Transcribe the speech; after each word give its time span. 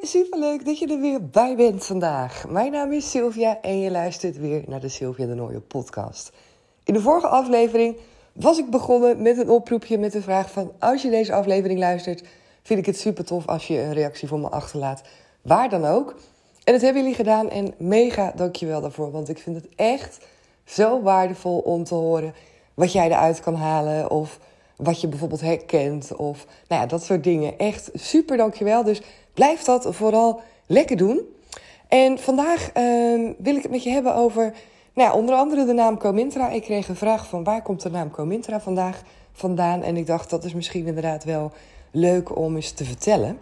Hoi. 0.00 0.10
Superleuk 0.10 0.64
dat 0.64 0.78
je 0.78 0.86
er 0.86 1.00
weer 1.00 1.26
bij 1.26 1.56
bent 1.56 1.84
vandaag. 1.84 2.48
Mijn 2.48 2.72
naam 2.72 2.92
is 2.92 3.10
Sylvia 3.10 3.60
en 3.60 3.80
je 3.80 3.90
luistert 3.90 4.38
weer 4.38 4.62
naar 4.66 4.80
de 4.80 4.88
Sylvia 4.88 5.26
de 5.26 5.34
Nooie 5.34 5.60
podcast. 5.60 6.32
In 6.84 6.94
de 6.94 7.00
vorige 7.00 7.26
aflevering 7.26 7.96
was 8.32 8.58
ik 8.58 8.70
begonnen 8.70 9.22
met 9.22 9.38
een 9.38 9.48
oproepje 9.48 9.98
met 9.98 10.12
de 10.12 10.22
vraag 10.22 10.50
van... 10.50 10.72
als 10.78 11.02
je 11.02 11.10
deze 11.10 11.32
aflevering 11.32 11.78
luistert, 11.78 12.22
vind 12.62 12.78
ik 12.78 12.86
het 12.86 12.98
super 12.98 13.24
tof 13.24 13.46
als 13.46 13.66
je 13.66 13.80
een 13.80 13.92
reactie 13.92 14.28
voor 14.28 14.38
me 14.38 14.48
achterlaat. 14.48 15.02
Waar 15.42 15.68
dan 15.68 15.84
ook. 15.84 16.14
En 16.64 16.72
dat 16.72 16.82
hebben 16.82 17.02
jullie 17.02 17.16
gedaan 17.16 17.50
en 17.50 17.74
mega 17.78 18.32
dankjewel 18.36 18.80
daarvoor. 18.80 19.10
Want 19.10 19.28
ik 19.28 19.38
vind 19.38 19.56
het 19.56 19.68
echt 19.76 20.18
zo 20.64 21.02
waardevol 21.02 21.58
om 21.58 21.84
te 21.84 21.94
horen 21.94 22.34
wat 22.74 22.92
jij 22.92 23.06
eruit 23.06 23.40
kan 23.40 23.54
halen... 23.54 24.10
of 24.10 24.38
wat 24.78 25.00
je 25.00 25.08
bijvoorbeeld 25.08 25.40
herkent 25.40 26.16
of 26.16 26.46
nou 26.68 26.82
ja, 26.82 26.86
dat 26.86 27.02
soort 27.02 27.24
dingen. 27.24 27.58
Echt 27.58 27.90
super 27.94 28.36
dankjewel. 28.36 28.84
Dus 28.84 29.02
blijf 29.38 29.62
dat 29.62 29.86
vooral 29.90 30.40
lekker 30.66 30.96
doen. 30.96 31.20
En 31.88 32.18
vandaag 32.18 32.70
ehm, 32.72 33.32
wil 33.38 33.56
ik 33.56 33.62
het 33.62 33.70
met 33.70 33.82
je 33.82 33.90
hebben 33.90 34.14
over 34.14 34.42
nou 34.94 35.08
ja, 35.08 35.14
onder 35.14 35.34
andere 35.34 35.64
de 35.64 35.72
naam 35.72 35.98
Comintra. 35.98 36.50
Ik 36.50 36.62
kreeg 36.62 36.88
een 36.88 36.96
vraag 36.96 37.28
van 37.28 37.44
waar 37.44 37.62
komt 37.62 37.82
de 37.82 37.90
naam 37.90 38.10
Comintra 38.10 38.60
vandaag 38.60 39.02
vandaan? 39.32 39.82
En 39.82 39.96
ik 39.96 40.06
dacht 40.06 40.30
dat 40.30 40.44
is 40.44 40.54
misschien 40.54 40.86
inderdaad 40.86 41.24
wel 41.24 41.52
leuk 41.90 42.36
om 42.36 42.56
eens 42.56 42.70
te 42.70 42.84
vertellen. 42.84 43.38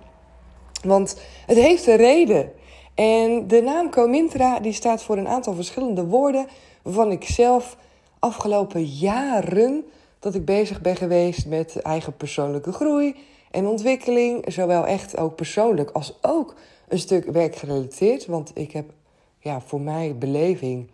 Want 0.83 1.21
het 1.47 1.57
heeft 1.57 1.87
een 1.87 1.97
reden. 1.97 2.53
En 2.95 3.49
de 3.49 3.63
naam 3.63 3.91
Comintra 3.91 4.61
die 4.61 4.73
staat 4.73 5.03
voor 5.03 5.17
een 5.17 5.29
aantal 5.29 5.55
verschillende 5.55 6.07
woorden 6.07 6.47
waarvan 6.83 7.11
ik 7.11 7.25
zelf 7.25 7.77
afgelopen 8.19 8.85
jaren 8.85 9.85
dat 10.19 10.35
ik 10.35 10.45
bezig 10.45 10.81
ben 10.81 10.97
geweest 10.97 11.47
met 11.47 11.77
eigen 11.83 12.17
persoonlijke 12.17 12.73
groei 12.73 13.17
en 13.57 13.67
ontwikkeling. 13.67 14.45
Zowel 14.53 14.87
echt 14.87 15.17
ook 15.17 15.35
persoonlijk 15.35 15.91
als 15.91 16.19
ook 16.21 16.55
een 16.89 16.99
stuk 16.99 17.25
werkgerelateerd. 17.25 18.27
Want 18.27 18.51
ik 18.55 18.73
heb, 18.73 18.91
ja, 19.39 19.61
voor 19.61 19.81
mij 19.81 20.17
beleving, 20.19 20.91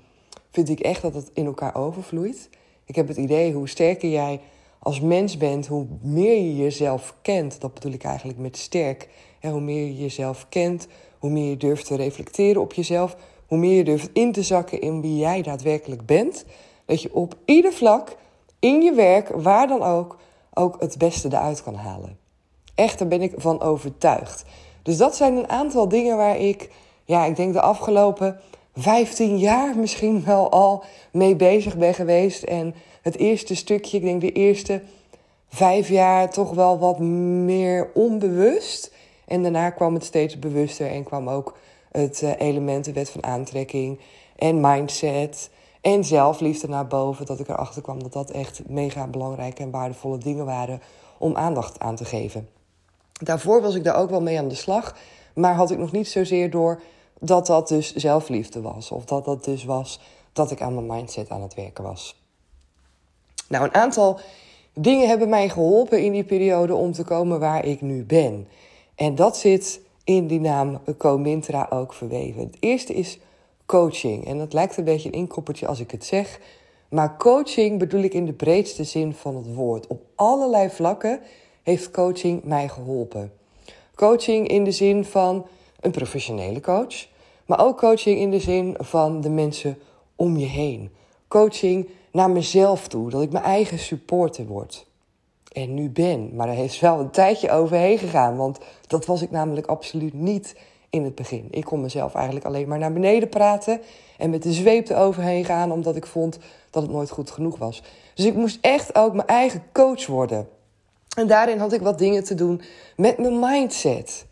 vind 0.51 0.69
ik 0.69 0.81
echt 0.81 1.03
dat 1.03 1.15
het 1.15 1.31
in 1.33 1.47
elkaar 1.47 1.75
overvloeit. 1.75 2.49
Ik 2.85 2.95
heb 2.95 3.09
het 3.09 3.17
idee 3.17 3.53
hoe 3.53 3.69
sterker 3.69 4.09
jij 4.09 4.41
als 4.79 5.01
mens 5.01 5.37
bent, 5.37 5.67
hoe 5.67 5.87
meer 6.01 6.35
je 6.35 6.57
jezelf 6.57 7.15
kent. 7.23 7.61
Dat 7.61 7.75
bedoel 7.75 7.93
ik 7.93 8.05
eigenlijk 8.05 8.39
met 8.39 8.57
sterk. 8.57 9.09
En 9.41 9.51
hoe 9.51 9.61
meer 9.61 9.87
je 9.87 9.97
jezelf 9.97 10.47
kent, 10.49 10.87
hoe 11.19 11.31
meer 11.31 11.49
je 11.49 11.57
durft 11.57 11.87
te 11.87 11.97
reflecteren 11.97 12.63
op 12.63 12.73
jezelf. 12.73 13.17
Hoe 13.47 13.59
meer 13.59 13.77
je 13.77 13.85
durft 13.85 14.11
in 14.13 14.33
te 14.33 14.43
zakken 14.43 14.81
in 14.81 15.01
wie 15.01 15.17
jij 15.17 15.43
daadwerkelijk 15.43 16.07
bent. 16.07 16.45
Dat 16.85 17.03
je 17.03 17.15
op 17.15 17.37
ieder 17.45 17.73
vlak 17.73 18.17
in 18.59 18.83
je 18.83 18.93
werk, 18.93 19.29
waar 19.29 19.67
dan 19.67 19.83
ook, 19.83 20.19
ook 20.55 20.81
het 20.81 20.99
beste 20.99 21.29
eruit 21.29 21.63
kan 21.63 21.75
halen. 21.75 22.22
Echt, 22.75 22.99
daar 22.99 23.09
ben 23.09 23.23
ik 23.23 23.33
van 23.37 23.61
overtuigd. 23.61 24.45
Dus 24.83 24.97
dat 24.97 25.17
zijn 25.17 25.37
een 25.37 25.49
aantal 25.49 25.89
dingen 25.89 26.17
waar 26.17 26.39
ik, 26.39 26.71
ja, 27.05 27.25
ik 27.25 27.37
denk 27.37 27.53
de 27.53 27.61
afgelopen 27.61 28.41
15 28.75 29.39
jaar 29.39 29.77
misschien 29.77 30.25
wel 30.33 30.51
al 30.51 30.85
mee 31.13 31.37
bezig 31.37 31.77
ben 31.77 31.95
geweest. 31.95 32.43
En 32.43 32.75
het 33.03 33.17
eerste 33.17 33.55
stukje, 33.55 33.97
ik 33.97 34.03
denk 34.03 34.21
de 34.21 34.33
eerste 34.33 34.83
vijf 35.49 35.89
jaar 35.89 36.31
toch 36.31 36.51
wel 36.51 36.79
wat 36.79 36.99
meer 36.99 37.91
onbewust. 37.95 38.93
En 39.27 39.43
daarna 39.43 39.71
kwam 39.71 39.95
het 39.95 40.05
steeds 40.05 40.39
bewuster 40.39 40.91
en 40.91 41.05
kwam 41.05 41.29
ook 41.29 41.57
het 41.91 42.23
eh, 42.23 42.31
element, 42.39 42.85
de 42.85 42.93
wet 42.93 43.11
van 43.11 43.25
aantrekking 43.25 44.01
en 44.37 44.61
mindset 44.61 45.51
en 45.81 46.05
zelfliefde 46.05 46.69
naar 46.69 46.87
boven. 46.87 47.27
Dat 47.27 47.41
ik 47.41 47.49
erachter 47.49 47.83
kwam 47.83 48.03
dat 48.03 48.13
dat 48.13 48.31
echt 48.31 48.63
mega 48.69 49.07
belangrijke 49.07 49.63
en 49.63 49.71
waardevolle 49.71 50.19
dingen 50.19 50.45
waren 50.45 50.81
om 51.19 51.37
aandacht 51.37 51.81
aan 51.81 51.97
te 51.97 52.05
geven. 52.05 52.49
Daarvoor 53.25 53.63
was 53.63 53.75
ik 53.75 53.85
daar 53.85 53.97
ook 53.97 54.11
wel 54.11 54.23
mee 54.23 54.39
aan 54.39 54.49
de 54.49 54.55
slag. 54.55 54.97
Maar 55.35 55.55
had 55.55 55.71
ik 55.71 55.79
nog 55.79 55.93
niet 55.93 56.09
zozeer 56.09 56.51
door 56.51 56.81
dat 57.21 57.47
dat 57.47 57.69
dus 57.69 57.95
zelfliefde 57.95 58.61
was. 58.61 58.91
Of 58.91 59.05
dat 59.05 59.25
dat 59.25 59.45
dus 59.45 59.65
was 59.65 60.01
dat 60.33 60.51
ik 60.51 60.61
aan 60.61 60.75
mijn 60.75 60.99
mindset 60.99 61.31
aan 61.31 61.43
het 61.43 61.55
werken 61.55 61.85
was. 61.85 62.21
Nou, 63.49 63.65
een 63.65 63.75
aantal 63.75 64.21
dingen 64.75 65.09
hebben 65.09 65.29
mij 65.29 65.49
geholpen 65.49 66.05
in 66.05 66.13
die 66.13 66.25
periode 66.25 66.75
om 66.75 66.93
te 66.93 67.05
komen 67.05 67.41
waar 67.41 67.65
ik 67.65 67.81
nu 67.81 68.05
ben. 68.05 68.49
En 68.95 69.15
dat 69.15 69.37
zit 69.37 69.81
in 70.05 70.27
die 70.27 70.41
naam 70.41 70.81
Comintra 70.99 71.67
ook 71.71 71.93
verweven. 71.93 72.41
Het 72.41 72.57
eerste 72.61 72.95
is 72.95 73.19
coaching. 73.67 74.27
En 74.27 74.39
dat 74.39 74.53
lijkt 74.53 74.77
een 74.77 74.85
beetje 74.85 75.09
een 75.09 75.15
inkoppertje 75.15 75.67
als 75.67 75.81
ik 75.81 75.91
het 75.91 76.05
zeg. 76.05 76.41
Maar 76.89 77.17
coaching 77.17 77.79
bedoel 77.79 78.03
ik 78.03 78.15
in 78.15 78.27
de 78.27 78.33
breedste 78.33 78.85
zin 78.85 79.15
van 79.15 79.37
het 79.37 79.55
woord. 79.55 79.87
Op 79.87 80.03
allerlei 80.15 80.71
vlakken 80.71 81.21
heeft 81.63 81.91
coaching 81.91 82.45
mij 82.45 82.69
geholpen. 82.69 83.33
Coaching 83.95 84.49
in 84.49 84.65
de 84.65 84.73
zin 84.73 85.05
van 85.05 85.47
een 85.81 85.91
professionele 85.91 86.61
coach, 86.61 87.07
maar 87.47 87.65
ook 87.65 87.79
coaching 87.79 88.19
in 88.19 88.31
de 88.31 88.41
zin 88.41 88.77
van 88.79 89.21
de 89.21 89.31
mensen 89.31 89.79
om 90.17 90.37
je 90.37 90.47
heen. 90.47 90.91
Coaching 91.29 91.89
naar 92.13 92.31
mezelf 92.31 92.89
toe, 92.89 93.11
dat 93.11 93.23
ik 93.23 93.33
mijn 93.33 93.45
eigen 93.45 93.79
supporter 93.79 94.47
word. 94.47 94.87
En 95.53 95.75
nu 95.75 95.91
ben, 95.91 96.35
maar 96.35 96.49
er 96.49 96.65
is 96.65 96.81
wel 96.81 96.99
een 96.99 97.11
tijdje 97.11 97.51
overheen 97.51 97.99
gegaan, 97.99 98.37
want 98.37 98.59
dat 98.87 99.07
was 99.07 99.23
ik 99.23 99.31
namelijk 99.31 99.67
absoluut 99.67 100.15
niet 100.15 100.57
in 100.91 101.05
het 101.05 101.15
begin. 101.15 101.47
Ik 101.51 101.65
kon 101.65 101.81
mezelf 101.81 102.15
eigenlijk 102.15 102.47
alleen 102.47 102.69
maar 102.69 102.79
naar 102.79 102.93
beneden 102.93 103.29
praten 103.29 103.81
en 104.19 104.31
met 104.31 104.43
de 104.43 104.53
zweep 104.53 104.89
eroverheen 104.89 105.45
gaan, 105.45 105.73
omdat 105.73 105.97
ik 105.97 106.07
vond 106.07 106.39
dat 106.71 106.83
het 106.83 106.93
nooit 106.93 107.11
goed 107.11 107.31
genoeg 107.31 107.59
was. 107.59 107.83
Dus 108.15 108.25
ik 108.25 108.35
moest 108.35 108.59
echt 108.61 108.95
ook 108.95 109.15
mijn 109.15 109.29
eigen 109.29 109.63
coach 109.73 110.07
worden. 110.07 110.49
En 111.17 111.27
daarin 111.27 111.59
had 111.59 111.73
ik 111.73 111.81
wat 111.81 111.99
dingen 111.99 112.25
te 112.25 112.35
doen 112.35 112.63
met 112.97 113.19
mijn 113.19 113.39
mindset. 113.39 114.27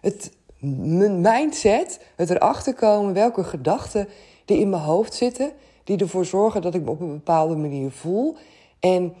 Het, 0.00 0.32
mijn 0.58 1.20
mindset, 1.20 2.00
het 2.16 2.30
erachter 2.30 2.74
komen 2.74 3.14
welke 3.14 3.44
gedachten 3.44 4.08
die 4.44 4.58
in 4.58 4.70
mijn 4.70 4.82
hoofd 4.82 5.14
zitten, 5.14 5.52
die 5.84 5.98
ervoor 5.98 6.24
zorgen 6.24 6.62
dat 6.62 6.74
ik 6.74 6.84
me 6.84 6.90
op 6.90 7.00
een 7.00 7.12
bepaalde 7.12 7.56
manier 7.56 7.90
voel. 7.90 8.36
En 8.80 9.14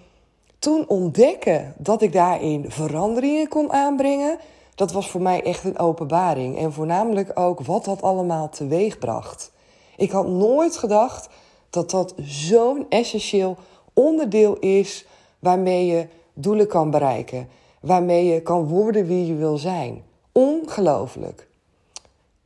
toen 0.58 0.88
ontdekken 0.88 1.74
dat 1.78 2.02
ik 2.02 2.12
daarin 2.12 2.70
veranderingen 2.70 3.48
kon 3.48 3.72
aanbrengen, 3.72 4.38
dat 4.74 4.92
was 4.92 5.10
voor 5.10 5.22
mij 5.22 5.42
echt 5.42 5.64
een 5.64 5.78
openbaring. 5.78 6.58
En 6.58 6.72
voornamelijk 6.72 7.38
ook 7.38 7.60
wat 7.60 7.84
dat 7.84 8.02
allemaal 8.02 8.48
teweeg 8.48 8.98
bracht. 8.98 9.52
Ik 9.96 10.10
had 10.10 10.28
nooit 10.28 10.76
gedacht 10.76 11.28
dat 11.70 11.90
dat 11.90 12.14
zo'n 12.16 12.86
essentieel 12.88 13.56
onderdeel 13.92 14.58
is 14.58 15.06
waarmee 15.38 15.86
je 15.86 16.06
doelen 16.40 16.66
kan 16.66 16.90
bereiken. 16.90 17.48
Waarmee 17.80 18.24
je 18.24 18.42
kan 18.42 18.64
worden 18.64 19.06
wie 19.06 19.26
je 19.26 19.34
wil 19.34 19.58
zijn. 19.58 20.02
Ongelooflijk. 20.32 21.48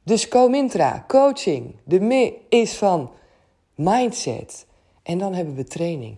Dus 0.02 0.28
Comintra, 0.28 1.04
coaching, 1.08 1.74
de 1.84 2.00
me 2.00 2.34
is 2.48 2.76
van 2.76 3.10
mindset. 3.74 4.66
En 5.02 5.18
dan 5.18 5.34
hebben 5.34 5.54
we 5.54 5.64
training. 5.64 6.16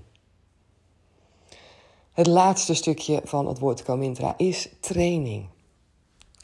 Het 2.13 2.27
laatste 2.27 2.75
stukje 2.75 3.21
van 3.25 3.47
het 3.47 3.59
woord 3.59 3.83
Comintra 3.83 4.35
is 4.37 4.69
training. 4.81 5.47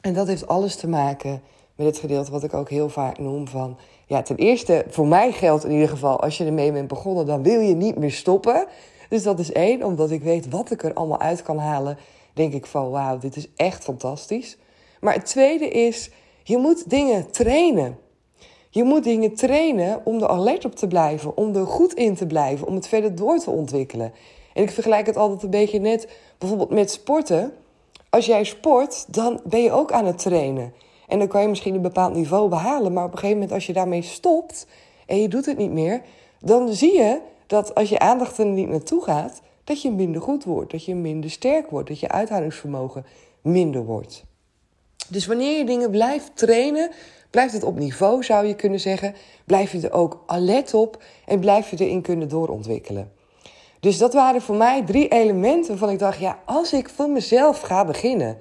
En 0.00 0.14
dat 0.14 0.26
heeft 0.26 0.46
alles 0.46 0.76
te 0.76 0.88
maken 0.88 1.42
met 1.74 1.86
het 1.86 1.98
gedeelte 1.98 2.30
wat 2.30 2.44
ik 2.44 2.54
ook 2.54 2.70
heel 2.70 2.88
vaak 2.88 3.18
noem 3.18 3.48
van... 3.48 3.78
Ja, 4.06 4.22
ten 4.22 4.36
eerste, 4.36 4.84
voor 4.88 5.06
mij 5.06 5.32
geldt 5.32 5.64
in 5.64 5.70
ieder 5.70 5.88
geval, 5.88 6.20
als 6.20 6.38
je 6.38 6.44
ermee 6.44 6.72
bent 6.72 6.88
begonnen, 6.88 7.26
dan 7.26 7.42
wil 7.42 7.60
je 7.60 7.74
niet 7.74 7.96
meer 7.96 8.10
stoppen. 8.10 8.66
Dus 9.12 9.22
dat 9.22 9.38
is 9.38 9.52
één, 9.52 9.82
omdat 9.82 10.10
ik 10.10 10.22
weet 10.22 10.48
wat 10.48 10.70
ik 10.70 10.82
er 10.82 10.94
allemaal 10.94 11.20
uit 11.20 11.42
kan 11.42 11.58
halen, 11.58 11.98
denk 12.32 12.52
ik 12.52 12.66
van 12.66 12.90
wauw, 12.90 13.18
dit 13.18 13.36
is 13.36 13.48
echt 13.56 13.84
fantastisch. 13.84 14.58
Maar 15.00 15.14
het 15.14 15.26
tweede 15.26 15.68
is, 15.68 16.10
je 16.42 16.56
moet 16.56 16.90
dingen 16.90 17.30
trainen. 17.30 17.98
Je 18.70 18.84
moet 18.84 19.04
dingen 19.04 19.34
trainen 19.34 20.00
om 20.04 20.22
er 20.22 20.28
alert 20.28 20.64
op 20.64 20.74
te 20.74 20.86
blijven, 20.86 21.36
om 21.36 21.56
er 21.56 21.66
goed 21.66 21.94
in 21.94 22.14
te 22.14 22.26
blijven, 22.26 22.66
om 22.66 22.74
het 22.74 22.88
verder 22.88 23.14
door 23.14 23.38
te 23.38 23.50
ontwikkelen. 23.50 24.12
En 24.54 24.62
ik 24.62 24.70
vergelijk 24.70 25.06
het 25.06 25.16
altijd 25.16 25.42
een 25.42 25.50
beetje 25.50 25.80
net 25.80 26.08
bijvoorbeeld 26.38 26.70
met 26.70 26.90
sporten. 26.90 27.52
Als 28.10 28.26
jij 28.26 28.44
sport, 28.44 29.14
dan 29.14 29.40
ben 29.44 29.62
je 29.62 29.72
ook 29.72 29.92
aan 29.92 30.06
het 30.06 30.18
trainen. 30.18 30.72
En 31.08 31.18
dan 31.18 31.28
kan 31.28 31.42
je 31.42 31.48
misschien 31.48 31.74
een 31.74 31.82
bepaald 31.82 32.14
niveau 32.14 32.48
behalen, 32.48 32.92
maar 32.92 33.04
op 33.04 33.12
een 33.12 33.18
gegeven 33.18 33.38
moment 33.38 33.54
als 33.54 33.66
je 33.66 33.72
daarmee 33.72 34.02
stopt 34.02 34.66
en 35.06 35.20
je 35.20 35.28
doet 35.28 35.46
het 35.46 35.58
niet 35.58 35.72
meer, 35.72 36.02
dan 36.40 36.68
zie 36.68 36.92
je 36.92 37.30
dat 37.52 37.74
als 37.74 37.88
je 37.88 37.98
aandacht 37.98 38.38
er 38.38 38.46
niet 38.46 38.68
naartoe 38.68 39.02
gaat, 39.02 39.40
dat 39.64 39.82
je 39.82 39.90
minder 39.90 40.22
goed 40.22 40.44
wordt, 40.44 40.70
dat 40.70 40.84
je 40.84 40.94
minder 40.94 41.30
sterk 41.30 41.70
wordt, 41.70 41.88
dat 41.88 42.00
je 42.00 42.08
uithoudingsvermogen 42.08 43.04
minder 43.42 43.84
wordt. 43.84 44.24
Dus 45.08 45.26
wanneer 45.26 45.58
je 45.58 45.64
dingen 45.64 45.90
blijft 45.90 46.30
trainen, 46.34 46.90
blijft 47.30 47.52
het 47.52 47.64
op 47.64 47.78
niveau, 47.78 48.22
zou 48.22 48.46
je 48.46 48.54
kunnen 48.56 48.80
zeggen. 48.80 49.14
Blijf 49.44 49.72
je 49.72 49.80
er 49.80 49.92
ook 49.92 50.22
alert 50.26 50.74
op 50.74 51.02
en 51.26 51.40
blijf 51.40 51.70
je 51.70 51.76
erin 51.76 52.02
kunnen 52.02 52.28
doorontwikkelen. 52.28 53.12
Dus 53.80 53.98
dat 53.98 54.12
waren 54.12 54.42
voor 54.42 54.56
mij 54.56 54.82
drie 54.84 55.08
elementen 55.08 55.68
waarvan 55.68 55.90
ik 55.90 55.98
dacht: 55.98 56.18
ja, 56.18 56.38
als 56.44 56.72
ik 56.72 56.88
voor 56.88 57.10
mezelf 57.10 57.60
ga 57.60 57.84
beginnen, 57.84 58.36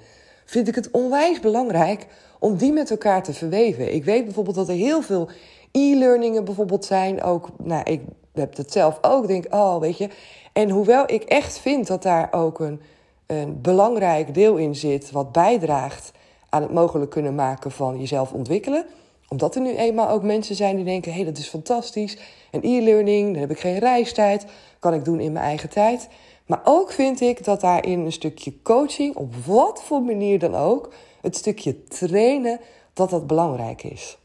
vind 0.46 0.68
ik 0.68 0.76
het 0.76 0.92
onwijs 0.92 1.40
belangrijk 1.40 2.08
om 2.40 2.58
die 2.58 2.72
met 2.72 2.92
elkaar 2.92 3.24
te 3.24 3.34
verweven. 3.34 3.94
Ik 3.94 4.04
weet 4.04 4.24
bijvoorbeeld 4.24 4.56
dat 4.56 4.70
er 4.70 4.76
heel 4.76 5.02
veel 5.02 5.30
e-learningen 5.72 6.44
bijvoorbeeld 6.44 6.86
zijn. 6.86 7.24
Ook, 7.24 7.50
nou, 7.64 7.84
ik 7.84 8.02
heb 8.34 8.58
het 8.58 8.72
zelf 8.72 8.98
ook, 9.02 9.28
denk, 9.28 9.46
oh, 9.50 9.80
weet 9.80 9.98
je. 9.98 10.10
En 10.54 10.70
hoewel 10.70 11.04
ik 11.12 11.24
echt 11.24 11.60
vind 11.60 11.88
dat 11.88 12.04
daar 12.04 12.28
ook 12.32 12.60
een, 12.60 12.82
een 13.26 13.62
belangrijk 13.62 14.34
deel 14.34 14.56
in 14.56 14.76
zit, 14.76 15.12
wat 15.12 15.32
bijdraagt 15.32 16.12
aan 16.50 16.62
het 16.62 16.74
mogelijk 16.74 17.12
kunnen 17.12 17.36
maken 17.36 17.72
van 17.72 18.00
jezelf 18.00 18.32
ontwikkelen. 18.32 18.86
Omdat 19.28 19.56
er 19.56 19.62
nu 19.62 19.76
eenmaal 19.76 20.10
ook 20.10 20.24
mensen 20.24 20.56
zijn 20.56 20.76
die 20.76 20.86
denken: 20.86 21.12
hé, 21.12 21.18
hey, 21.18 21.26
dat 21.26 21.38
is 21.38 21.48
fantastisch. 21.48 22.18
En 22.52 22.60
e-learning, 22.64 23.32
dan 23.32 23.42
heb 23.42 23.52
ik 23.52 23.60
geen 23.60 23.80
reistijd, 23.80 24.46
kan 24.80 24.94
ik 24.94 25.06
doen 25.06 25.20
in 25.20 25.32
mijn 25.32 25.46
eigen 25.46 25.70
tijd. 25.70 26.08
Maar 26.46 26.62
ook 26.64 26.92
vind 26.92 27.22
ik 27.22 27.44
dat 27.44 27.62
daarin 27.62 28.00
een 28.00 28.12
stukje 28.12 28.62
coaching, 28.62 29.16
op 29.16 29.36
wat 29.46 29.84
voor 29.84 30.02
manier 30.02 30.40
dan 30.40 30.56
ook, 30.56 30.94
het 31.22 31.36
stukje 31.36 31.84
trainen, 31.84 32.60
dat 32.94 33.10
dat 33.10 33.28
belangrijk 33.28 33.84
is. 33.84 34.18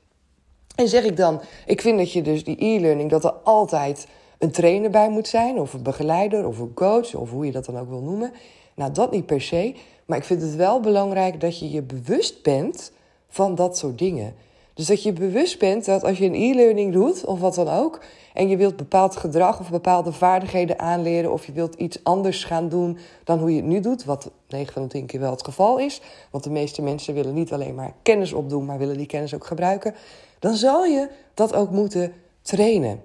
En 0.77 0.89
zeg 0.89 1.05
ik 1.05 1.17
dan, 1.17 1.41
ik 1.67 1.81
vind 1.81 1.99
dat 1.99 2.13
je 2.13 2.23
dus 2.23 2.45
die 2.45 2.65
e-learning, 2.65 3.11
dat 3.11 3.25
er 3.25 3.35
altijd 3.45 4.07
een 4.39 4.51
trainer 4.51 4.91
bij 4.91 5.09
moet 5.09 5.29
zijn, 5.29 5.61
of 5.61 5.73
een 5.73 5.83
begeleider, 5.83 6.47
of 6.47 6.59
een 6.59 6.75
coach, 6.75 7.15
of 7.15 7.31
hoe 7.31 7.47
je 7.47 7.53
dat 7.53 7.65
dan 7.65 7.79
ook 7.79 7.89
wil 7.89 8.03
noemen. 8.03 8.33
Nou, 8.75 8.93
dat 8.93 9.11
niet 9.11 9.27
per 9.27 9.41
se. 9.41 9.75
Maar 10.05 10.19
ik 10.19 10.25
vind 10.25 10.43
het 10.43 10.55
wel 10.57 10.81
belangrijk 10.81 11.41
dat 11.41 11.59
je 11.59 11.71
je 11.71 11.83
bewust 11.83 12.43
bent 12.43 12.93
van 13.29 13.55
dat 13.55 13.79
soort 13.79 13.99
dingen. 13.99 14.35
Dus 14.75 14.87
dat 14.87 15.03
je 15.03 15.13
bewust 15.13 15.59
bent 15.59 15.85
dat 15.85 16.05
als 16.05 16.19
je 16.19 16.25
een 16.25 16.35
e-learning 16.35 16.93
doet, 16.93 17.25
of 17.25 17.41
wat 17.41 17.55
dan 17.55 17.69
ook, 17.69 18.01
en 18.35 18.49
je 18.49 18.57
wilt 18.57 18.77
bepaald 18.77 19.17
gedrag 19.17 19.61
of 19.61 19.71
bepaalde 19.71 20.13
vaardigheden 20.13 20.79
aanleren, 20.79 21.33
of 21.33 21.47
je 21.47 21.53
wilt 21.53 21.75
iets 21.75 21.99
anders 22.03 22.45
gaan 22.45 22.69
doen 22.69 22.99
dan 23.25 23.39
hoe 23.39 23.51
je 23.51 23.57
het 23.57 23.65
nu 23.65 23.81
doet, 23.81 24.05
wat 24.05 24.31
9 24.49 24.73
van 24.73 24.83
de 24.83 24.89
10 24.89 25.07
keer 25.07 25.21
wel 25.21 25.31
het 25.31 25.45
geval 25.45 25.79
is, 25.79 26.01
want 26.31 26.45
de 26.45 26.51
meeste 26.51 26.83
mensen 26.83 27.15
willen 27.15 27.35
niet 27.35 27.53
alleen 27.53 27.75
maar 27.75 27.93
kennis 28.03 28.33
opdoen, 28.33 28.65
maar 28.65 28.79
willen 28.79 28.97
die 28.97 29.07
kennis 29.07 29.35
ook 29.35 29.47
gebruiken, 29.47 29.95
dan 30.39 30.55
zal 30.55 30.85
je 30.85 31.09
dat 31.35 31.55
ook 31.55 31.71
moeten 31.71 32.13
trainen. 32.43 33.01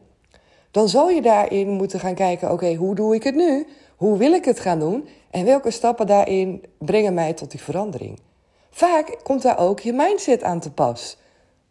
Dan 0.71 0.89
zal 0.89 1.09
je 1.09 1.21
daarin 1.21 1.69
moeten 1.69 1.99
gaan 1.99 2.15
kijken: 2.15 2.51
oké, 2.51 2.73
hoe 2.73 2.95
doe 2.95 3.15
ik 3.15 3.23
het 3.23 3.35
nu? 3.35 3.67
Hoe 3.95 4.17
wil 4.17 4.33
ik 4.33 4.45
het 4.45 4.59
gaan 4.59 4.79
doen? 4.79 5.07
En 5.31 5.45
welke 5.45 5.71
stappen 5.71 6.07
daarin 6.07 6.63
brengen 6.77 7.13
mij 7.13 7.33
tot 7.33 7.51
die 7.51 7.61
verandering? 7.61 8.19
Vaak 8.69 9.17
komt 9.23 9.41
daar 9.41 9.59
ook 9.59 9.79
je 9.79 9.93
mindset 9.93 10.43
aan 10.43 10.59
te 10.59 10.71
pas. 10.71 11.17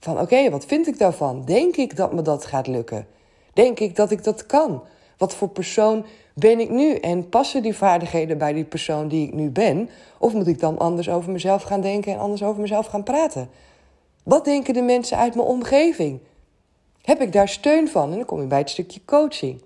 Van 0.00 0.20
oké, 0.20 0.50
wat 0.50 0.64
vind 0.66 0.86
ik 0.86 0.98
daarvan? 0.98 1.44
Denk 1.44 1.76
ik 1.76 1.96
dat 1.96 2.12
me 2.12 2.22
dat 2.22 2.44
gaat 2.44 2.66
lukken? 2.66 3.06
Denk 3.52 3.80
ik 3.80 3.96
dat 3.96 4.10
ik 4.10 4.24
dat 4.24 4.46
kan? 4.46 4.82
Wat 5.16 5.34
voor 5.34 5.48
persoon 5.48 6.04
ben 6.34 6.60
ik 6.60 6.70
nu? 6.70 6.94
En 6.94 7.28
passen 7.28 7.62
die 7.62 7.76
vaardigheden 7.76 8.38
bij 8.38 8.52
die 8.52 8.64
persoon 8.64 9.08
die 9.08 9.26
ik 9.26 9.34
nu 9.34 9.50
ben? 9.50 9.90
Of 10.18 10.32
moet 10.32 10.46
ik 10.46 10.60
dan 10.60 10.78
anders 10.78 11.08
over 11.08 11.32
mezelf 11.32 11.62
gaan 11.62 11.80
denken 11.80 12.12
en 12.12 12.18
anders 12.18 12.42
over 12.42 12.60
mezelf 12.60 12.86
gaan 12.86 13.02
praten? 13.02 13.50
Wat 14.22 14.44
denken 14.44 14.74
de 14.74 14.82
mensen 14.82 15.16
uit 15.16 15.34
mijn 15.34 15.46
omgeving? 15.46 16.20
Heb 17.02 17.20
ik 17.20 17.32
daar 17.32 17.48
steun 17.48 17.88
van? 17.88 18.10
En 18.10 18.16
dan 18.16 18.24
kom 18.24 18.40
je 18.40 18.46
bij 18.46 18.58
het 18.58 18.70
stukje 18.70 19.00
coaching. 19.04 19.62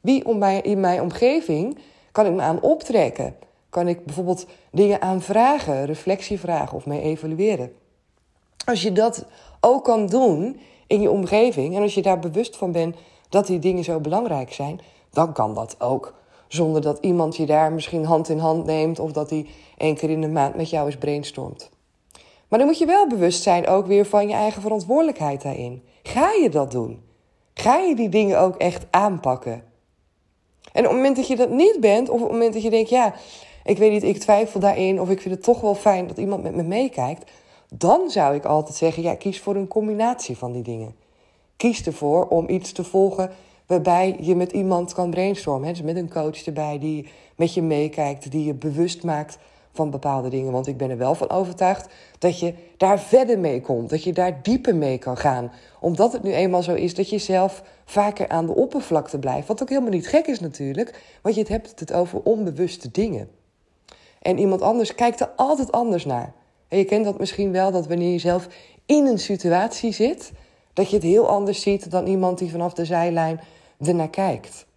Wie 0.00 0.26
om 0.26 0.38
mij, 0.38 0.60
in 0.60 0.80
mijn 0.80 1.00
omgeving 1.00 1.78
kan 2.12 2.26
ik 2.26 2.32
me 2.32 2.40
aan 2.40 2.62
optrekken? 2.62 3.36
Kan 3.68 3.88
ik 3.88 4.04
bijvoorbeeld 4.04 4.46
dingen 4.70 5.02
aan 5.02 5.22
vragen, 5.22 5.84
reflectie 5.86 6.40
vragen 6.40 6.76
of 6.76 6.86
mee 6.86 7.00
evalueren? 7.00 7.72
Als 8.64 8.82
je 8.82 8.92
dat 8.92 9.24
ook 9.60 9.84
kan 9.84 10.06
doen 10.06 10.60
in 10.86 11.00
je 11.00 11.10
omgeving 11.10 11.76
en 11.76 11.82
als 11.82 11.94
je 11.94 12.02
daar 12.02 12.18
bewust 12.18 12.56
van 12.56 12.72
bent 12.72 12.96
dat 13.28 13.46
die 13.46 13.58
dingen 13.58 13.84
zo 13.84 14.00
belangrijk 14.00 14.52
zijn, 14.52 14.80
dan 15.10 15.32
kan 15.32 15.54
dat 15.54 15.76
ook. 15.78 16.14
Zonder 16.48 16.82
dat 16.82 16.98
iemand 17.00 17.36
je 17.36 17.46
daar 17.46 17.72
misschien 17.72 18.04
hand 18.04 18.28
in 18.28 18.38
hand 18.38 18.66
neemt 18.66 18.98
of 18.98 19.12
dat 19.12 19.30
hij 19.30 19.46
één 19.76 19.94
keer 19.94 20.10
in 20.10 20.20
de 20.20 20.28
maand 20.28 20.54
met 20.54 20.70
jou 20.70 20.86
eens 20.86 20.96
brainstormt. 20.96 21.70
Maar 22.50 22.58
dan 22.58 22.68
moet 22.68 22.78
je 22.78 22.86
wel 22.86 23.06
bewust 23.06 23.42
zijn 23.42 23.66
ook 23.66 23.86
weer 23.86 24.06
van 24.06 24.28
je 24.28 24.34
eigen 24.34 24.62
verantwoordelijkheid 24.62 25.42
daarin. 25.42 25.82
Ga 26.02 26.32
je 26.42 26.48
dat 26.48 26.70
doen? 26.70 27.02
Ga 27.54 27.78
je 27.78 27.94
die 27.94 28.08
dingen 28.08 28.40
ook 28.40 28.56
echt 28.56 28.86
aanpakken? 28.90 29.64
En 30.72 30.84
op 30.84 30.88
het 30.88 30.96
moment 30.96 31.16
dat 31.16 31.26
je 31.26 31.36
dat 31.36 31.50
niet 31.50 31.76
bent, 31.80 32.08
of 32.08 32.14
op 32.14 32.22
het 32.22 32.30
moment 32.32 32.52
dat 32.52 32.62
je 32.62 32.70
denkt, 32.70 32.90
ja, 32.90 33.14
ik 33.64 33.78
weet 33.78 33.90
niet, 33.90 34.02
ik 34.02 34.18
twijfel 34.18 34.60
daarin, 34.60 35.00
of 35.00 35.10
ik 35.10 35.20
vind 35.20 35.34
het 35.34 35.44
toch 35.44 35.60
wel 35.60 35.74
fijn 35.74 36.06
dat 36.06 36.18
iemand 36.18 36.42
met 36.42 36.54
me 36.54 36.62
meekijkt, 36.62 37.30
dan 37.74 38.10
zou 38.10 38.34
ik 38.34 38.44
altijd 38.44 38.76
zeggen, 38.76 39.02
ja, 39.02 39.14
kies 39.14 39.40
voor 39.40 39.56
een 39.56 39.68
combinatie 39.68 40.36
van 40.36 40.52
die 40.52 40.62
dingen. 40.62 40.94
Kies 41.56 41.86
ervoor 41.86 42.26
om 42.26 42.48
iets 42.48 42.72
te 42.72 42.84
volgen 42.84 43.30
waarbij 43.66 44.16
je 44.20 44.36
met 44.36 44.52
iemand 44.52 44.92
kan 44.92 45.10
brainstormen. 45.10 45.66
Hè? 45.66 45.72
Dus 45.72 45.82
met 45.82 45.96
een 45.96 46.10
coach 46.10 46.44
erbij 46.44 46.78
die 46.78 47.08
met 47.36 47.54
je 47.54 47.62
meekijkt, 47.62 48.30
die 48.30 48.44
je 48.44 48.54
bewust 48.54 49.04
maakt 49.04 49.38
van 49.72 49.90
bepaalde 49.90 50.28
dingen. 50.28 50.52
Want 50.52 50.66
ik 50.66 50.76
ben 50.76 50.90
er 50.90 50.98
wel 50.98 51.14
van 51.14 51.30
overtuigd 51.30 51.88
dat 52.18 52.40
je 52.40 52.54
daar 52.76 53.00
verder 53.00 53.38
mee 53.38 53.60
komt. 53.60 53.90
Dat 53.90 54.04
je 54.04 54.12
daar 54.12 54.42
dieper 54.42 54.76
mee 54.76 54.98
kan 54.98 55.16
gaan. 55.16 55.52
Omdat 55.80 56.12
het 56.12 56.22
nu 56.22 56.32
eenmaal 56.32 56.62
zo 56.62 56.74
is 56.74 56.94
dat 56.94 57.10
je 57.10 57.18
zelf 57.18 57.62
vaker 57.84 58.28
aan 58.28 58.46
de 58.46 58.54
oppervlakte 58.54 59.18
blijft. 59.18 59.48
Wat 59.48 59.62
ook 59.62 59.68
helemaal 59.68 59.90
niet 59.90 60.08
gek 60.08 60.26
is 60.26 60.40
natuurlijk. 60.40 61.18
Want 61.22 61.34
je 61.34 61.44
hebt 61.48 61.80
het 61.80 61.92
over 61.92 62.20
onbewuste 62.22 62.90
dingen. 62.90 63.30
En 64.22 64.38
iemand 64.38 64.62
anders 64.62 64.94
kijkt 64.94 65.20
er 65.20 65.30
altijd 65.36 65.72
anders 65.72 66.04
naar. 66.04 66.32
En 66.68 66.78
je 66.78 66.84
kent 66.84 67.04
dat 67.04 67.18
misschien 67.18 67.52
wel, 67.52 67.70
dat 67.70 67.86
wanneer 67.86 68.12
je 68.12 68.18
zelf 68.18 68.48
in 68.86 69.06
een 69.06 69.18
situatie 69.18 69.92
zit... 69.92 70.32
dat 70.72 70.90
je 70.90 70.96
het 70.96 71.04
heel 71.04 71.28
anders 71.28 71.62
ziet 71.62 71.90
dan 71.90 72.06
iemand 72.06 72.38
die 72.38 72.50
vanaf 72.50 72.72
de 72.72 72.84
zijlijn 72.84 73.40
ernaar 73.78 74.10
kijkt 74.10 74.68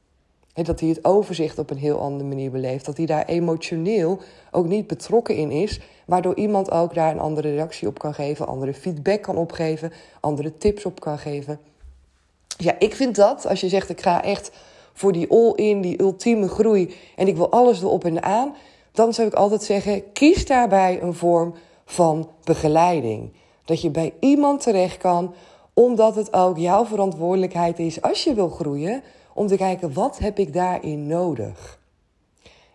dat 0.53 0.79
hij 0.79 0.89
het 0.89 1.05
overzicht 1.05 1.57
op 1.57 1.69
een 1.69 1.77
heel 1.77 1.99
andere 1.99 2.29
manier 2.29 2.51
beleeft. 2.51 2.85
Dat 2.85 2.97
hij 2.97 3.05
daar 3.05 3.25
emotioneel 3.25 4.19
ook 4.51 4.65
niet 4.65 4.87
betrokken 4.87 5.35
in 5.35 5.51
is. 5.51 5.79
Waardoor 6.05 6.35
iemand 6.35 6.71
ook 6.71 6.93
daar 6.93 7.11
een 7.11 7.19
andere 7.19 7.51
reactie 7.51 7.87
op 7.87 7.99
kan 7.99 8.13
geven, 8.13 8.47
andere 8.47 8.73
feedback 8.73 9.21
kan 9.21 9.37
opgeven, 9.37 9.91
andere 10.19 10.57
tips 10.57 10.85
op 10.85 10.99
kan 10.99 11.17
geven. 11.17 11.59
Ja, 12.57 12.75
ik 12.79 12.95
vind 12.95 13.15
dat, 13.15 13.47
als 13.47 13.61
je 13.61 13.69
zegt 13.69 13.89
ik 13.89 14.01
ga 14.01 14.23
echt 14.23 14.51
voor 14.93 15.11
die 15.11 15.29
all-in, 15.29 15.81
die 15.81 16.01
ultieme 16.01 16.47
groei 16.47 16.95
en 17.15 17.27
ik 17.27 17.35
wil 17.35 17.51
alles 17.51 17.81
erop 17.81 18.05
en 18.05 18.23
aan, 18.23 18.55
dan 18.91 19.13
zou 19.13 19.27
ik 19.27 19.33
altijd 19.33 19.63
zeggen: 19.63 20.11
kies 20.11 20.45
daarbij 20.45 21.01
een 21.01 21.13
vorm 21.13 21.53
van 21.85 22.29
begeleiding. 22.43 23.31
Dat 23.65 23.81
je 23.81 23.89
bij 23.89 24.13
iemand 24.19 24.61
terecht 24.61 24.97
kan, 24.97 25.33
omdat 25.73 26.15
het 26.15 26.33
ook 26.33 26.57
jouw 26.57 26.85
verantwoordelijkheid 26.85 27.79
is 27.79 28.01
als 28.01 28.23
je 28.23 28.33
wil 28.33 28.49
groeien 28.49 29.03
om 29.33 29.47
te 29.47 29.55
kijken 29.55 29.93
wat 29.93 30.17
heb 30.17 30.39
ik 30.39 30.53
daarin 30.53 31.07
nodig. 31.07 31.79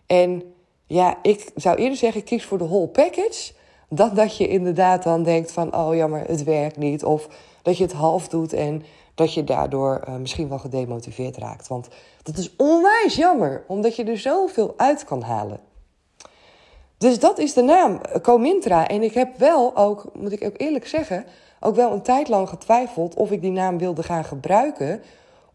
En 0.05 0.53
ja, 0.87 1.17
ik 1.21 1.51
zou 1.55 1.77
eerder 1.77 1.97
zeggen, 1.97 2.23
kies 2.23 2.45
voor 2.45 2.57
de 2.57 2.67
whole 2.67 2.87
package. 2.87 3.51
Dan 3.89 4.15
dat 4.15 4.37
je 4.37 4.47
inderdaad 4.47 5.03
dan 5.03 5.23
denkt 5.23 5.51
van, 5.51 5.75
oh 5.75 5.95
jammer, 5.95 6.27
het 6.27 6.43
werkt 6.43 6.77
niet. 6.77 7.03
Of 7.03 7.27
dat 7.61 7.77
je 7.77 7.83
het 7.83 7.93
half 7.93 8.27
doet 8.27 8.53
en 8.53 8.83
dat 9.15 9.33
je 9.33 9.43
daardoor 9.43 10.03
uh, 10.07 10.15
misschien 10.15 10.49
wel 10.49 10.59
gedemotiveerd 10.59 11.37
raakt. 11.37 11.67
Want 11.67 11.87
dat 12.23 12.37
is 12.37 12.55
onwijs 12.55 13.15
jammer, 13.15 13.63
omdat 13.67 13.95
je 13.95 14.03
er 14.03 14.17
zoveel 14.17 14.73
uit 14.77 15.03
kan 15.03 15.21
halen. 15.21 15.59
Dus 16.97 17.19
dat 17.19 17.37
is 17.37 17.53
de 17.53 17.61
naam, 17.61 18.01
Comintra. 18.21 18.87
En 18.87 19.03
ik 19.03 19.13
heb 19.13 19.37
wel 19.37 19.75
ook, 19.75 20.05
moet 20.13 20.31
ik 20.31 20.43
ook 20.43 20.57
eerlijk 20.57 20.87
zeggen, 20.87 21.25
ook 21.59 21.75
wel 21.75 21.91
een 21.91 22.01
tijd 22.01 22.27
lang 22.27 22.49
getwijfeld 22.49 23.15
of 23.15 23.31
ik 23.31 23.41
die 23.41 23.51
naam 23.51 23.77
wilde 23.77 24.03
gaan 24.03 24.23
gebruiken 24.23 25.01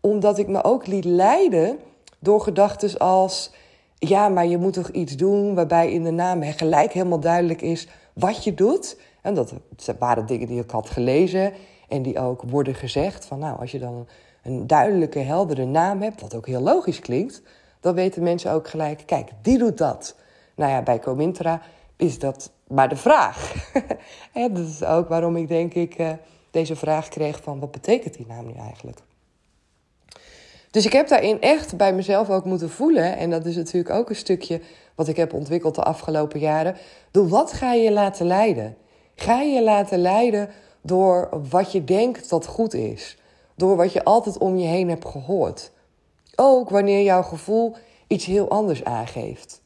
omdat 0.04 0.38
ik 0.38 0.48
me 0.48 0.64
ook 0.64 0.86
liet 0.86 1.04
leiden 1.04 1.78
door 2.18 2.40
gedachten 2.40 2.98
als: 2.98 3.50
ja, 3.98 4.28
maar 4.28 4.46
je 4.46 4.58
moet 4.58 4.72
toch 4.72 4.88
iets 4.88 5.16
doen 5.16 5.54
waarbij 5.54 5.92
in 5.92 6.04
de 6.04 6.10
naam 6.10 6.42
gelijk 6.42 6.92
helemaal 6.92 7.20
duidelijk 7.20 7.62
is 7.62 7.88
wat 8.12 8.44
je 8.44 8.54
doet. 8.54 8.96
En 9.22 9.34
dat 9.34 9.54
waren 9.98 10.26
dingen 10.26 10.46
die 10.46 10.60
ik 10.60 10.70
had 10.70 10.90
gelezen 10.90 11.52
en 11.88 12.02
die 12.02 12.18
ook 12.18 12.42
worden 12.42 12.74
gezegd. 12.74 13.24
Van 13.24 13.38
nou, 13.38 13.60
als 13.60 13.70
je 13.70 13.78
dan 13.78 14.06
een 14.42 14.66
duidelijke, 14.66 15.18
heldere 15.18 15.64
naam 15.64 16.02
hebt, 16.02 16.20
wat 16.20 16.34
ook 16.34 16.46
heel 16.46 16.60
logisch 16.60 17.00
klinkt, 17.00 17.42
dan 17.80 17.94
weten 17.94 18.22
mensen 18.22 18.52
ook 18.52 18.68
gelijk: 18.68 19.02
kijk, 19.06 19.30
die 19.42 19.58
doet 19.58 19.78
dat. 19.78 20.16
Nou 20.54 20.70
ja, 20.70 20.82
bij 20.82 20.98
Comintra 20.98 21.60
is 21.96 22.18
dat 22.18 22.50
maar 22.68 22.88
de 22.88 22.96
vraag. 22.96 23.52
dat 24.54 24.58
is 24.58 24.84
ook 24.84 25.08
waarom 25.08 25.36
ik 25.36 25.48
denk 25.48 25.74
ik. 25.74 25.98
Uh, 25.98 26.10
deze 26.50 26.76
vraag 26.76 27.08
kreeg 27.08 27.42
van 27.42 27.60
wat 27.60 27.70
betekent 27.70 28.16
die 28.16 28.26
naam 28.26 28.46
nu 28.46 28.52
eigenlijk? 28.52 28.98
Dus 30.74 30.86
ik 30.86 30.92
heb 30.92 31.08
daarin 31.08 31.40
echt 31.40 31.76
bij 31.76 31.94
mezelf 31.94 32.30
ook 32.30 32.44
moeten 32.44 32.70
voelen. 32.70 33.16
En 33.16 33.30
dat 33.30 33.46
is 33.46 33.56
natuurlijk 33.56 33.94
ook 33.94 34.08
een 34.08 34.16
stukje 34.16 34.60
wat 34.94 35.08
ik 35.08 35.16
heb 35.16 35.32
ontwikkeld 35.32 35.74
de 35.74 35.82
afgelopen 35.82 36.40
jaren. 36.40 36.76
Door 37.10 37.28
wat 37.28 37.52
ga 37.52 37.72
je 37.72 37.92
laten 37.92 38.26
leiden? 38.26 38.76
Ga 39.14 39.40
je 39.40 39.52
je 39.52 39.62
laten 39.62 39.98
leiden 39.98 40.48
door 40.80 41.28
wat 41.50 41.72
je 41.72 41.84
denkt 41.84 42.30
dat 42.30 42.46
goed 42.46 42.74
is? 42.74 43.18
Door 43.54 43.76
wat 43.76 43.92
je 43.92 44.04
altijd 44.04 44.38
om 44.38 44.56
je 44.56 44.66
heen 44.66 44.88
hebt 44.88 45.08
gehoord? 45.08 45.70
Ook 46.36 46.70
wanneer 46.70 47.02
jouw 47.02 47.22
gevoel 47.22 47.74
iets 48.06 48.24
heel 48.24 48.48
anders 48.48 48.84
aangeeft. 48.84 49.62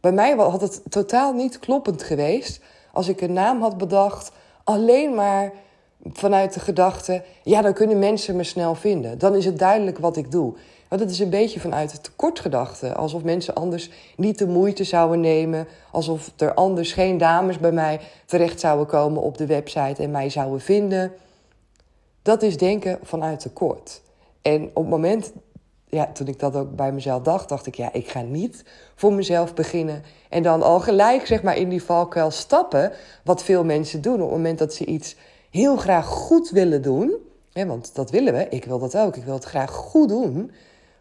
Bij 0.00 0.12
mij 0.12 0.34
had 0.34 0.60
het 0.60 0.82
totaal 0.88 1.32
niet 1.32 1.58
kloppend 1.58 2.02
geweest 2.02 2.60
als 2.92 3.08
ik 3.08 3.20
een 3.20 3.32
naam 3.32 3.60
had 3.60 3.78
bedacht, 3.78 4.32
alleen 4.64 5.14
maar 5.14 5.52
vanuit 6.12 6.54
de 6.54 6.60
gedachte: 6.60 7.22
ja, 7.42 7.62
dan 7.62 7.72
kunnen 7.72 7.98
mensen 7.98 8.36
me 8.36 8.44
snel 8.44 8.74
vinden. 8.74 9.18
Dan 9.18 9.34
is 9.34 9.44
het 9.44 9.58
duidelijk 9.58 9.98
wat 9.98 10.16
ik 10.16 10.30
doe. 10.30 10.54
Want 10.88 11.00
het 11.00 11.10
is 11.10 11.18
een 11.18 11.30
beetje 11.30 11.60
vanuit 11.60 11.92
het 11.92 12.02
tekortgedachte. 12.02 12.94
Alsof 12.94 13.22
mensen 13.22 13.54
anders 13.54 13.90
niet 14.16 14.38
de 14.38 14.46
moeite 14.46 14.84
zouden 14.84 15.20
nemen. 15.20 15.68
Alsof 15.90 16.32
er 16.36 16.54
anders 16.54 16.92
geen 16.92 17.18
dames 17.18 17.58
bij 17.58 17.72
mij 17.72 18.00
terecht 18.26 18.60
zouden 18.60 18.86
komen 18.86 19.22
op 19.22 19.38
de 19.38 19.46
website 19.46 20.02
en 20.02 20.10
mij 20.10 20.30
zouden 20.30 20.60
vinden. 20.60 21.12
Dat 22.22 22.42
is 22.42 22.56
denken 22.56 22.98
vanuit 23.02 23.40
tekort. 23.40 24.02
En 24.42 24.62
op 24.62 24.82
het 24.82 24.88
moment 24.88 25.32
ja, 25.88 26.10
toen 26.12 26.26
ik 26.26 26.38
dat 26.38 26.56
ook 26.56 26.76
bij 26.76 26.92
mezelf 26.92 27.22
dacht, 27.22 27.48
dacht 27.48 27.66
ik, 27.66 27.74
ja, 27.74 27.92
ik 27.92 28.08
ga 28.08 28.20
niet 28.20 28.64
voor 28.94 29.12
mezelf 29.12 29.54
beginnen. 29.54 30.02
En 30.28 30.42
dan 30.42 30.62
al 30.62 30.80
gelijk, 30.80 31.26
zeg 31.26 31.42
maar, 31.42 31.56
in 31.56 31.68
die 31.68 31.82
valkuil 31.82 32.30
stappen, 32.30 32.92
wat 33.24 33.42
veel 33.42 33.64
mensen 33.64 34.02
doen. 34.02 34.14
Op 34.14 34.20
het 34.20 34.30
moment 34.30 34.58
dat 34.58 34.74
ze 34.74 34.84
iets 34.84 35.16
heel 35.56 35.76
graag 35.76 36.06
goed 36.06 36.50
willen 36.50 36.82
doen, 36.82 37.14
hè, 37.52 37.66
want 37.66 37.94
dat 37.94 38.10
willen 38.10 38.32
we, 38.32 38.48
ik 38.48 38.64
wil 38.64 38.78
dat 38.78 38.96
ook, 38.96 39.16
ik 39.16 39.24
wil 39.24 39.34
het 39.34 39.44
graag 39.44 39.70
goed 39.70 40.08
doen, 40.08 40.50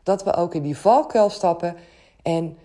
dat 0.04 0.24
we 0.24 0.34
ook 0.34 0.54
in 0.54 0.62
die 0.62 0.78
valkuil 0.78 1.30
stappen 1.30 1.76
en 2.22 2.58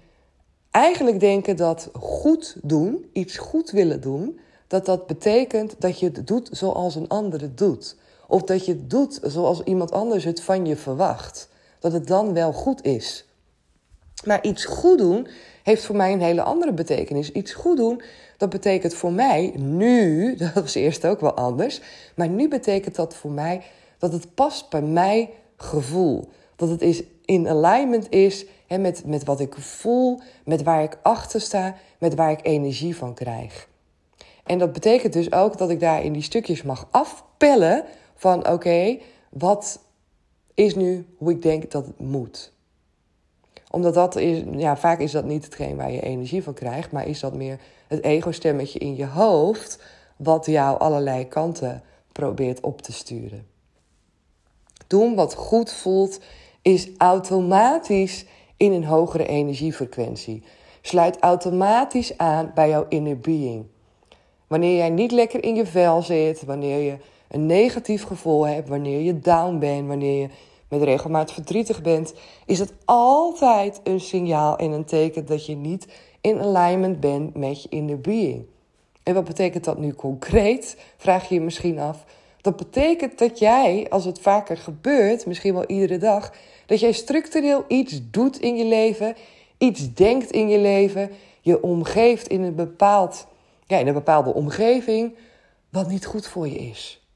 eigenlijk 0.70 1.20
denken 1.20 1.56
dat 1.56 1.90
goed 1.92 2.56
doen, 2.62 3.10
iets 3.12 3.36
goed 3.36 3.70
willen 3.70 4.00
doen, 4.00 4.40
dat 4.66 4.86
dat 4.86 5.06
betekent 5.06 5.74
dat 5.78 5.98
je 5.98 6.06
het 6.06 6.26
doet 6.26 6.48
zoals 6.52 6.94
een 6.94 7.08
ander 7.08 7.54
doet. 7.54 7.96
Of 8.28 8.42
dat 8.42 8.64
je 8.64 8.72
het 8.72 8.90
doet 8.90 9.20
zoals 9.22 9.62
iemand 9.62 9.92
anders 9.92 10.24
het 10.24 10.42
van 10.42 10.66
je 10.66 10.76
verwacht 10.76 11.48
dat 11.78 11.92
het 11.92 12.06
dan 12.06 12.32
wel 12.32 12.52
goed 12.52 12.84
is. 12.84 13.24
Maar 14.24 14.44
iets 14.44 14.64
goed 14.64 14.98
doen 14.98 15.26
heeft 15.62 15.84
voor 15.84 15.96
mij 15.96 16.12
een 16.12 16.22
hele 16.22 16.42
andere 16.42 16.72
betekenis. 16.72 17.32
Iets 17.32 17.52
goed 17.52 17.76
doen, 17.76 18.02
dat 18.36 18.50
betekent 18.50 18.94
voor 18.94 19.12
mij 19.12 19.52
nu, 19.56 20.34
dat 20.36 20.52
was 20.54 20.74
eerst 20.74 21.06
ook 21.06 21.20
wel 21.20 21.34
anders, 21.34 21.80
maar 22.14 22.28
nu 22.28 22.48
betekent 22.48 22.94
dat 22.94 23.16
voor 23.16 23.30
mij 23.30 23.62
dat 23.98 24.12
het 24.12 24.34
past 24.34 24.70
bij 24.70 24.82
mijn 24.82 25.28
gevoel. 25.56 26.28
Dat 26.56 26.68
het 26.68 26.82
is 26.82 27.02
in 27.24 27.48
alignment 27.48 28.06
is 28.10 28.44
hè, 28.66 28.78
met, 28.78 29.06
met 29.06 29.24
wat 29.24 29.40
ik 29.40 29.54
voel, 29.58 30.20
met 30.44 30.62
waar 30.62 30.82
ik 30.82 30.98
achter 31.02 31.40
sta, 31.40 31.76
met 31.98 32.14
waar 32.14 32.30
ik 32.30 32.40
energie 32.42 32.96
van 32.96 33.14
krijg. 33.14 33.68
En 34.44 34.58
dat 34.58 34.72
betekent 34.72 35.12
dus 35.12 35.32
ook 35.32 35.58
dat 35.58 35.70
ik 35.70 35.80
daar 35.80 36.04
in 36.04 36.12
die 36.12 36.22
stukjes 36.22 36.62
mag 36.62 36.88
afpellen 36.90 37.84
van 38.14 38.48
oké, 38.48 38.98
wat 39.30 39.80
is 40.54 40.74
nu 40.74 41.06
hoe 41.16 41.30
ik 41.30 41.42
denk 41.42 41.70
dat 41.70 41.86
het 41.86 41.98
moet. 41.98 42.52
Omdat 43.70 43.94
dat 43.94 44.16
is, 44.16 44.42
ja, 44.56 44.76
vaak 44.76 45.00
is 45.00 45.12
dat 45.12 45.24
niet 45.24 45.44
hetgeen 45.44 45.76
waar 45.76 45.92
je 45.92 46.00
energie 46.00 46.42
van 46.42 46.54
krijgt, 46.54 46.92
maar 46.92 47.06
is 47.06 47.20
dat 47.20 47.34
meer 47.34 47.58
het 47.88 48.02
ego-stemmetje 48.02 48.78
in 48.78 48.96
je 48.96 49.06
hoofd, 49.06 49.82
wat 50.16 50.46
jou 50.46 50.78
allerlei 50.78 51.28
kanten 51.28 51.82
probeert 52.12 52.60
op 52.60 52.82
te 52.82 52.92
sturen. 52.92 53.46
Doen 54.86 55.14
wat 55.14 55.34
goed 55.34 55.72
voelt, 55.72 56.20
is 56.62 56.88
automatisch 56.96 58.24
in 58.56 58.72
een 58.72 58.84
hogere 58.84 59.26
energiefrequentie. 59.26 60.42
Sluit 60.80 61.18
automatisch 61.18 62.18
aan 62.18 62.52
bij 62.54 62.68
jouw 62.68 62.86
inner 62.88 63.18
being. 63.18 63.66
Wanneer 64.46 64.76
jij 64.76 64.90
niet 64.90 65.12
lekker 65.12 65.44
in 65.44 65.54
je 65.54 65.66
vel 65.66 66.02
zit, 66.02 66.44
wanneer 66.44 66.78
je 66.78 66.96
een 67.28 67.46
negatief 67.46 68.04
gevoel 68.04 68.46
hebt, 68.46 68.68
wanneer 68.68 69.00
je 69.00 69.18
down 69.18 69.58
bent, 69.58 69.86
wanneer 69.86 70.20
je 70.20 70.28
met 70.70 70.82
regelmaat 70.82 71.32
verdrietig 71.32 71.82
bent, 71.82 72.14
is 72.46 72.58
het 72.58 72.72
altijd 72.84 73.80
een 73.84 74.00
signaal 74.00 74.56
en 74.56 74.70
een 74.70 74.84
teken 74.84 75.26
dat 75.26 75.46
je 75.46 75.56
niet 75.56 75.86
in 76.20 76.40
alignment 76.40 77.00
bent 77.00 77.36
met 77.36 77.62
je 77.62 77.68
inner 77.68 78.00
being. 78.00 78.44
En 79.02 79.14
wat 79.14 79.24
betekent 79.24 79.64
dat 79.64 79.78
nu 79.78 79.94
concreet? 79.94 80.76
Vraag 80.96 81.28
je 81.28 81.34
je 81.34 81.40
misschien 81.40 81.78
af. 81.78 82.04
Dat 82.40 82.56
betekent 82.56 83.18
dat 83.18 83.38
jij, 83.38 83.86
als 83.88 84.04
het 84.04 84.20
vaker 84.20 84.56
gebeurt, 84.56 85.26
misschien 85.26 85.54
wel 85.54 85.66
iedere 85.66 85.98
dag, 85.98 86.32
dat 86.66 86.80
jij 86.80 86.92
structureel 86.92 87.64
iets 87.68 88.00
doet 88.10 88.40
in 88.40 88.56
je 88.56 88.64
leven, 88.64 89.16
iets 89.58 89.94
denkt 89.94 90.30
in 90.30 90.48
je 90.48 90.58
leven, 90.58 91.10
je 91.40 91.62
omgeeft 91.62 92.26
in 92.26 92.42
een, 92.42 92.54
bepaald, 92.54 93.26
ja, 93.66 93.78
in 93.78 93.86
een 93.86 93.94
bepaalde 93.94 94.34
omgeving, 94.34 95.14
wat 95.68 95.88
niet 95.88 96.06
goed 96.06 96.26
voor 96.26 96.48
je 96.48 96.58
is. 96.58 97.06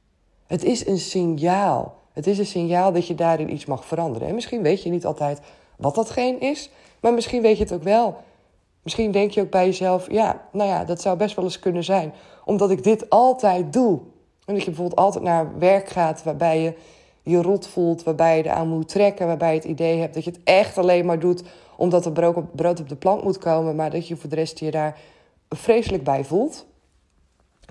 Het 0.47 0.65
is 0.65 0.87
een 0.87 0.99
signaal. 0.99 2.03
Het 2.15 2.27
is 2.27 2.39
een 2.39 2.47
signaal 2.47 2.93
dat 2.93 3.07
je 3.07 3.15
daarin 3.15 3.53
iets 3.53 3.65
mag 3.65 3.85
veranderen. 3.85 4.29
En 4.29 4.35
misschien 4.35 4.63
weet 4.63 4.83
je 4.83 4.91
niet 4.91 5.07
altijd 5.07 5.41
wat 5.77 5.95
datgene 5.95 6.39
is, 6.39 6.71
maar 7.01 7.13
misschien 7.13 7.43
weet 7.43 7.57
je 7.57 7.63
het 7.63 7.73
ook 7.73 7.83
wel. 7.83 8.17
Misschien 8.83 9.11
denk 9.11 9.31
je 9.31 9.41
ook 9.41 9.51
bij 9.51 9.65
jezelf, 9.65 10.11
ja, 10.11 10.49
nou 10.53 10.69
ja, 10.69 10.85
dat 10.85 11.01
zou 11.01 11.17
best 11.17 11.37
wel 11.37 11.45
eens 11.45 11.59
kunnen 11.59 11.85
zijn. 11.85 12.13
Omdat 12.45 12.71
ik 12.71 12.85
dit 12.85 13.11
altijd 13.11 13.73
doe. 13.73 14.01
En 14.45 14.55
dat 14.55 14.63
je 14.63 14.71
bijvoorbeeld 14.71 15.01
altijd 15.01 15.25
naar 15.25 15.59
werk 15.59 15.89
gaat 15.89 16.23
waarbij 16.23 16.61
je 16.61 16.75
je 17.23 17.43
rot 17.43 17.67
voelt, 17.67 18.03
waarbij 18.03 18.37
je 18.37 18.45
eraan 18.45 18.69
moet 18.69 18.89
trekken, 18.89 19.27
waarbij 19.27 19.51
je 19.51 19.61
het 19.61 19.69
idee 19.69 20.01
hebt 20.01 20.15
dat 20.15 20.25
je 20.25 20.31
het 20.31 20.41
echt 20.45 20.79
alleen 20.79 21.07
maar 21.07 21.19
doet 21.19 21.43
omdat 21.77 22.07
er 22.07 22.13
brood 22.55 22.81
op 22.81 22.89
de 22.89 22.97
plank 22.97 23.23
moet 23.23 23.39
komen, 23.39 23.77
maar 23.77 23.91
dat 23.91 24.09
je 24.09 24.17
voor 24.17 24.31
de 24.31 24.37
rest 24.37 24.59
je 24.59 24.71
daar 24.71 24.99
vreselijk 25.49 26.05
bij 26.05 26.25
voelt. 26.25 26.67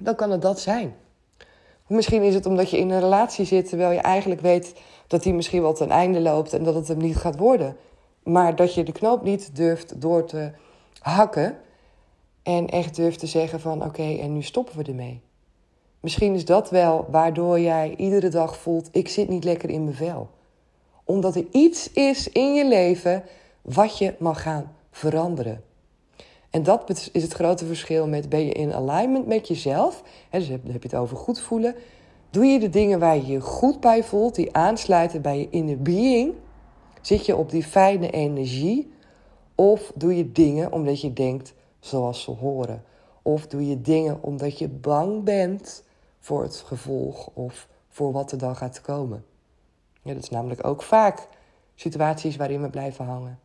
Dan 0.02 0.16
kan 0.16 0.32
het 0.32 0.42
dat 0.42 0.60
zijn. 0.60 0.96
Misschien 1.88 2.22
is 2.22 2.34
het 2.34 2.46
omdat 2.46 2.70
je 2.70 2.78
in 2.78 2.90
een 2.90 3.00
relatie 3.00 3.46
zit 3.46 3.70
terwijl 3.70 3.92
je 3.92 4.00
eigenlijk 4.00 4.42
weet 4.42 4.74
dat 5.08 5.24
die 5.24 5.34
misschien 5.34 5.62
wel 5.62 5.74
ten 5.74 5.90
einde 5.90 6.22
loopt 6.22 6.54
en 6.54 6.64
dat 6.64 6.76
het 6.76 6.88
hem 6.88 6.98
niet 6.98 7.16
gaat 7.16 7.38
worden. 7.38 7.76
Maar 8.24 8.56
dat 8.56 8.74
je 8.74 8.84
de 8.84 8.92
knoop 8.92 9.24
niet 9.24 9.56
durft 9.56 10.02
door 10.02 10.26
te 10.26 10.52
hakken 11.00 11.58
en 12.44 12.68
echt 12.70 12.96
durft 12.96 13.20
te 13.20 13.28
zeggen 13.28 13.60
van 13.60 13.84
oké, 13.84 14.18
en 14.18 14.34
nu 14.34 14.42
stoppen 14.42 14.78
we 14.78 14.84
ermee. 14.84 15.22
Misschien 16.00 16.34
is 16.34 16.46
dat 16.46 16.70
wel 16.70 17.08
waardoor 17.10 17.60
jij 17.60 17.94
iedere 17.98 18.30
dag 18.30 18.58
voelt 18.58 18.90
ik 18.92 19.08
zit 19.08 19.30
niet 19.30 19.44
lekker 19.44 19.70
in 19.70 19.84
mijn 19.84 19.96
vel. 19.96 20.30
Omdat 21.04 21.36
er 21.36 21.46
iets 21.52 21.92
is 21.92 22.30
in 22.30 22.54
je 22.54 22.68
leven 22.68 23.24
wat 23.62 23.98
je 23.98 24.16
mag 24.20 24.42
gaan 24.42 24.76
veranderen. 24.92 25.64
En 26.54 26.64
dat 26.64 27.10
is 27.12 27.24
het 27.24 27.34
grote 27.34 27.66
verschil 27.66 28.08
met 28.08 28.30
ben 28.30 28.46
je 28.46 28.52
in 28.52 28.74
alignment 28.74 29.28
met 29.28 29.48
jezelf. 29.48 30.04
Hè, 30.30 30.40
dus 30.40 30.48
heb, 30.48 30.64
je 30.64 30.80
het 30.82 30.96
over 30.96 31.18
goed 31.18 31.40
voelen. 31.40 31.76
Doe 32.30 32.46
je 32.46 32.60
de 32.60 32.70
dingen 32.70 33.00
waar 33.00 33.16
je 33.16 33.26
je 33.26 33.42
goed 33.42 33.80
bij 33.80 34.04
voelt, 34.04 34.36
die 34.36 34.56
aansluiten 34.56 35.22
bij 35.22 35.40
je 35.40 35.50
inner 35.50 35.82
being. 35.82 36.34
Zit 37.02 37.26
je 37.26 37.36
op 37.36 37.50
die 37.50 37.64
fijne 37.64 38.10
energie. 38.10 38.92
Of 39.56 39.92
doe 39.96 40.18
je 40.18 40.32
dingen 40.32 40.72
omdat 40.72 41.02
je 41.02 41.14
denkt 41.14 41.54
zoals 41.80 42.24
ze 42.24 42.32
horen. 42.32 42.84
Of 43.22 43.48
doe 43.48 43.68
je 43.68 43.82
dingen 43.82 44.24
omdat 44.24 44.58
je 44.58 44.68
bang 44.68 45.24
bent 45.24 45.84
voor 46.20 46.44
het 46.44 46.56
gevolg 46.56 47.30
of 47.34 47.68
voor 47.90 48.12
wat 48.12 48.32
er 48.32 48.38
dan 48.38 48.56
gaat 48.56 48.82
komen. 48.82 49.26
Ja, 50.02 50.14
dat 50.14 50.24
is 50.24 50.30
namelijk 50.30 50.68
ook 50.68 50.84
vaak 50.84 51.28
situaties 51.76 52.36
waarin 52.36 52.62
we 52.62 52.70
blijven 52.70 53.06
hangen. 53.06 53.40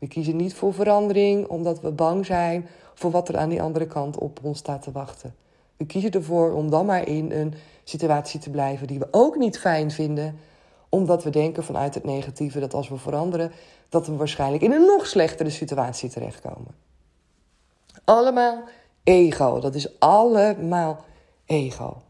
We 0.00 0.08
kiezen 0.08 0.36
niet 0.36 0.54
voor 0.54 0.74
verandering 0.74 1.46
omdat 1.46 1.80
we 1.80 1.90
bang 1.90 2.26
zijn 2.26 2.68
voor 2.94 3.10
wat 3.10 3.28
er 3.28 3.36
aan 3.36 3.48
die 3.48 3.62
andere 3.62 3.86
kant 3.86 4.18
op 4.18 4.38
ons 4.42 4.58
staat 4.58 4.82
te 4.82 4.92
wachten. 4.92 5.34
We 5.76 5.86
kiezen 5.86 6.10
ervoor 6.10 6.52
om 6.52 6.70
dan 6.70 6.86
maar 6.86 7.06
in 7.06 7.30
een 7.32 7.54
situatie 7.84 8.40
te 8.40 8.50
blijven 8.50 8.86
die 8.86 8.98
we 8.98 9.08
ook 9.10 9.36
niet 9.36 9.58
fijn 9.58 9.90
vinden, 9.90 10.38
omdat 10.88 11.24
we 11.24 11.30
denken 11.30 11.64
vanuit 11.64 11.94
het 11.94 12.04
negatieve 12.04 12.60
dat 12.60 12.74
als 12.74 12.88
we 12.88 12.96
veranderen, 12.96 13.52
dat 13.88 14.06
we 14.06 14.16
waarschijnlijk 14.16 14.62
in 14.62 14.72
een 14.72 14.84
nog 14.84 15.06
slechtere 15.06 15.50
situatie 15.50 16.10
terechtkomen. 16.10 16.74
Allemaal 18.04 18.62
ego, 19.04 19.60
dat 19.60 19.74
is 19.74 19.98
allemaal 19.98 21.04
ego. 21.46 22.02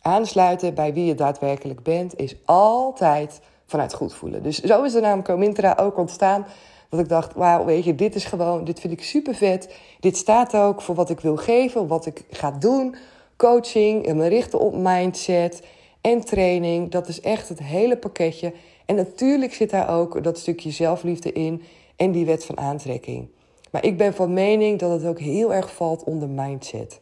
Aansluiten 0.00 0.74
bij 0.74 0.92
wie 0.92 1.04
je 1.04 1.14
daadwerkelijk 1.14 1.82
bent 1.82 2.16
is 2.16 2.36
altijd 2.44 3.40
vanuit 3.66 3.94
goed 3.94 4.14
voelen. 4.14 4.42
Dus 4.42 4.60
zo 4.60 4.82
is 4.82 4.92
de 4.92 5.00
naam 5.00 5.22
Comintra 5.22 5.76
ook 5.80 5.96
ontstaan. 5.98 6.46
Dat 6.88 7.00
ik 7.00 7.08
dacht, 7.08 7.34
wauw, 7.34 7.64
weet 7.64 7.84
je, 7.84 7.94
dit 7.94 8.14
is 8.14 8.24
gewoon, 8.24 8.64
dit 8.64 8.80
vind 8.80 8.92
ik 8.92 9.02
super 9.02 9.34
vet. 9.34 9.74
Dit 10.00 10.16
staat 10.16 10.56
ook 10.56 10.82
voor 10.82 10.94
wat 10.94 11.10
ik 11.10 11.20
wil 11.20 11.36
geven, 11.36 11.86
wat 11.86 12.06
ik 12.06 12.24
ga 12.30 12.50
doen. 12.50 12.96
Coaching, 13.36 14.12
me 14.14 14.26
richten 14.26 14.60
op 14.60 14.74
mindset 14.76 15.62
en 16.00 16.20
training. 16.20 16.90
Dat 16.90 17.08
is 17.08 17.20
echt 17.20 17.48
het 17.48 17.58
hele 17.58 17.96
pakketje. 17.96 18.52
En 18.86 18.94
natuurlijk 18.94 19.54
zit 19.54 19.70
daar 19.70 19.88
ook 19.98 20.24
dat 20.24 20.38
stukje 20.38 20.70
zelfliefde 20.70 21.32
in 21.32 21.62
en 21.96 22.12
die 22.12 22.26
wet 22.26 22.44
van 22.44 22.58
aantrekking. 22.58 23.28
Maar 23.70 23.84
ik 23.84 23.96
ben 23.96 24.14
van 24.14 24.32
mening 24.32 24.78
dat 24.78 24.90
het 24.90 25.04
ook 25.04 25.18
heel 25.18 25.54
erg 25.54 25.74
valt 25.74 26.04
onder 26.04 26.28
mindset. 26.28 27.00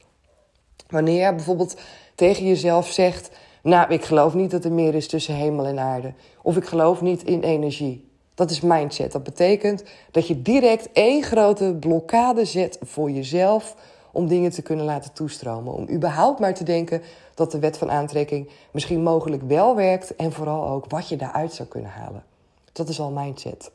Wanneer 0.89 1.27
je 1.27 1.35
bijvoorbeeld 1.35 1.77
tegen 2.15 2.47
jezelf 2.47 2.89
zegt 2.89 3.31
Nou, 3.63 3.93
ik 3.93 4.05
geloof 4.05 4.35
niet 4.35 4.51
dat 4.51 4.65
er 4.65 4.73
meer 4.73 4.95
is 4.95 5.09
tussen 5.09 5.35
hemel 5.35 5.67
en 5.67 5.79
aarde. 5.79 6.15
Of 6.43 6.57
ik 6.57 6.65
geloof 6.65 7.01
niet 7.01 7.23
in 7.23 7.43
energie. 7.43 8.06
Dat 8.37 8.51
is 8.51 8.61
mindset. 8.61 9.13
Dat 9.13 9.23
betekent 9.23 9.85
dat 10.11 10.27
je 10.27 10.43
direct 10.43 10.93
één 10.93 11.23
grote 11.23 11.77
blokkade 11.81 12.45
zet 12.45 12.79
voor 12.83 13.11
jezelf 13.11 13.77
om 14.13 14.29
dingen 14.29 14.51
te 14.51 14.63
kunnen 14.63 14.85
laten 14.85 15.13
toestromen. 15.13 15.73
Om 15.73 15.89
überhaupt 15.91 16.41
maar 16.41 16.55
te 16.55 16.65
denken 16.65 17.03
dat 17.35 17.51
de 17.51 17.59
wet 17.59 17.79
van 17.79 17.91
aantrekking 17.91 18.51
misschien 18.71 19.03
mogelijk 19.03 19.43
wel 19.43 19.77
werkt 19.77 20.17
en 20.17 20.33
vooral 20.33 20.69
ook 20.69 20.91
wat 20.91 21.09
je 21.09 21.17
daaruit 21.17 21.53
zou 21.53 21.69
kunnen 21.69 21.91
halen. 21.91 22.25
Dat 22.73 22.89
is 22.89 23.01
al 23.01 23.11
mindset. 23.11 23.71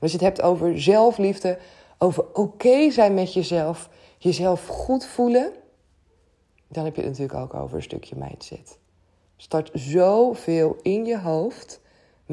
als 0.00 0.10
je 0.10 0.16
het 0.16 0.26
hebt 0.26 0.42
over 0.42 0.80
zelfliefde, 0.80 1.58
over 1.98 2.24
oké 2.32 2.90
zijn 2.90 3.14
met 3.14 3.32
jezelf, 3.32 3.88
jezelf 4.18 4.66
goed 4.66 5.06
voelen, 5.06 5.52
dan 6.68 6.84
heb 6.84 6.96
je 6.96 7.02
het 7.02 7.10
natuurlijk 7.10 7.38
ook 7.38 7.54
over 7.54 7.76
een 7.76 7.82
stukje 7.82 8.16
mindset. 8.16 8.78
Start 9.36 9.70
zoveel 9.72 10.76
in 10.82 11.04
je 11.04 11.18
hoofd 11.18 11.80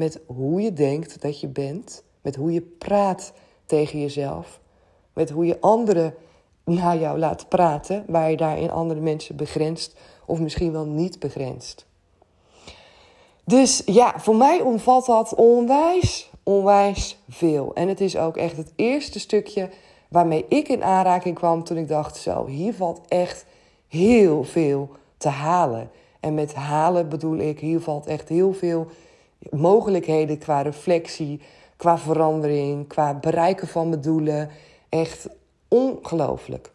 met 0.00 0.20
hoe 0.26 0.60
je 0.60 0.72
denkt 0.72 1.20
dat 1.22 1.40
je 1.40 1.48
bent, 1.48 2.04
met 2.20 2.36
hoe 2.36 2.52
je 2.52 2.60
praat 2.60 3.32
tegen 3.66 4.00
jezelf, 4.00 4.60
met 5.12 5.30
hoe 5.30 5.46
je 5.46 5.60
anderen 5.60 6.14
naar 6.64 6.98
jou 6.98 7.18
laat 7.18 7.48
praten, 7.48 8.04
waar 8.06 8.30
je 8.30 8.36
daarin 8.36 8.70
andere 8.70 9.00
mensen 9.00 9.36
begrenst 9.36 9.94
of 10.26 10.40
misschien 10.40 10.72
wel 10.72 10.86
niet 10.86 11.18
begrenst. 11.18 11.86
Dus 13.44 13.82
ja, 13.86 14.14
voor 14.16 14.36
mij 14.36 14.60
omvat 14.60 15.06
dat 15.06 15.34
onwijs, 15.34 16.30
onwijs 16.42 17.18
veel. 17.28 17.74
En 17.74 17.88
het 17.88 18.00
is 18.00 18.16
ook 18.16 18.36
echt 18.36 18.56
het 18.56 18.72
eerste 18.76 19.18
stukje 19.18 19.70
waarmee 20.08 20.44
ik 20.48 20.68
in 20.68 20.84
aanraking 20.84 21.34
kwam 21.34 21.64
toen 21.64 21.76
ik 21.76 21.88
dacht: 21.88 22.16
zo, 22.16 22.46
hier 22.46 22.74
valt 22.74 23.00
echt 23.08 23.46
heel 23.88 24.44
veel 24.44 24.90
te 25.16 25.28
halen. 25.28 25.90
En 26.20 26.34
met 26.34 26.54
halen 26.54 27.08
bedoel 27.08 27.36
ik, 27.36 27.60
hier 27.60 27.80
valt 27.80 28.06
echt 28.06 28.28
heel 28.28 28.52
veel 28.52 28.86
mogelijkheden 29.50 30.38
qua 30.38 30.62
reflectie, 30.62 31.40
qua 31.76 31.98
verandering, 31.98 32.88
qua 32.88 33.14
bereiken 33.14 33.68
van 33.68 33.88
mijn 33.88 34.00
doelen. 34.00 34.50
Echt 34.88 35.28
ongelooflijk. 35.68 36.70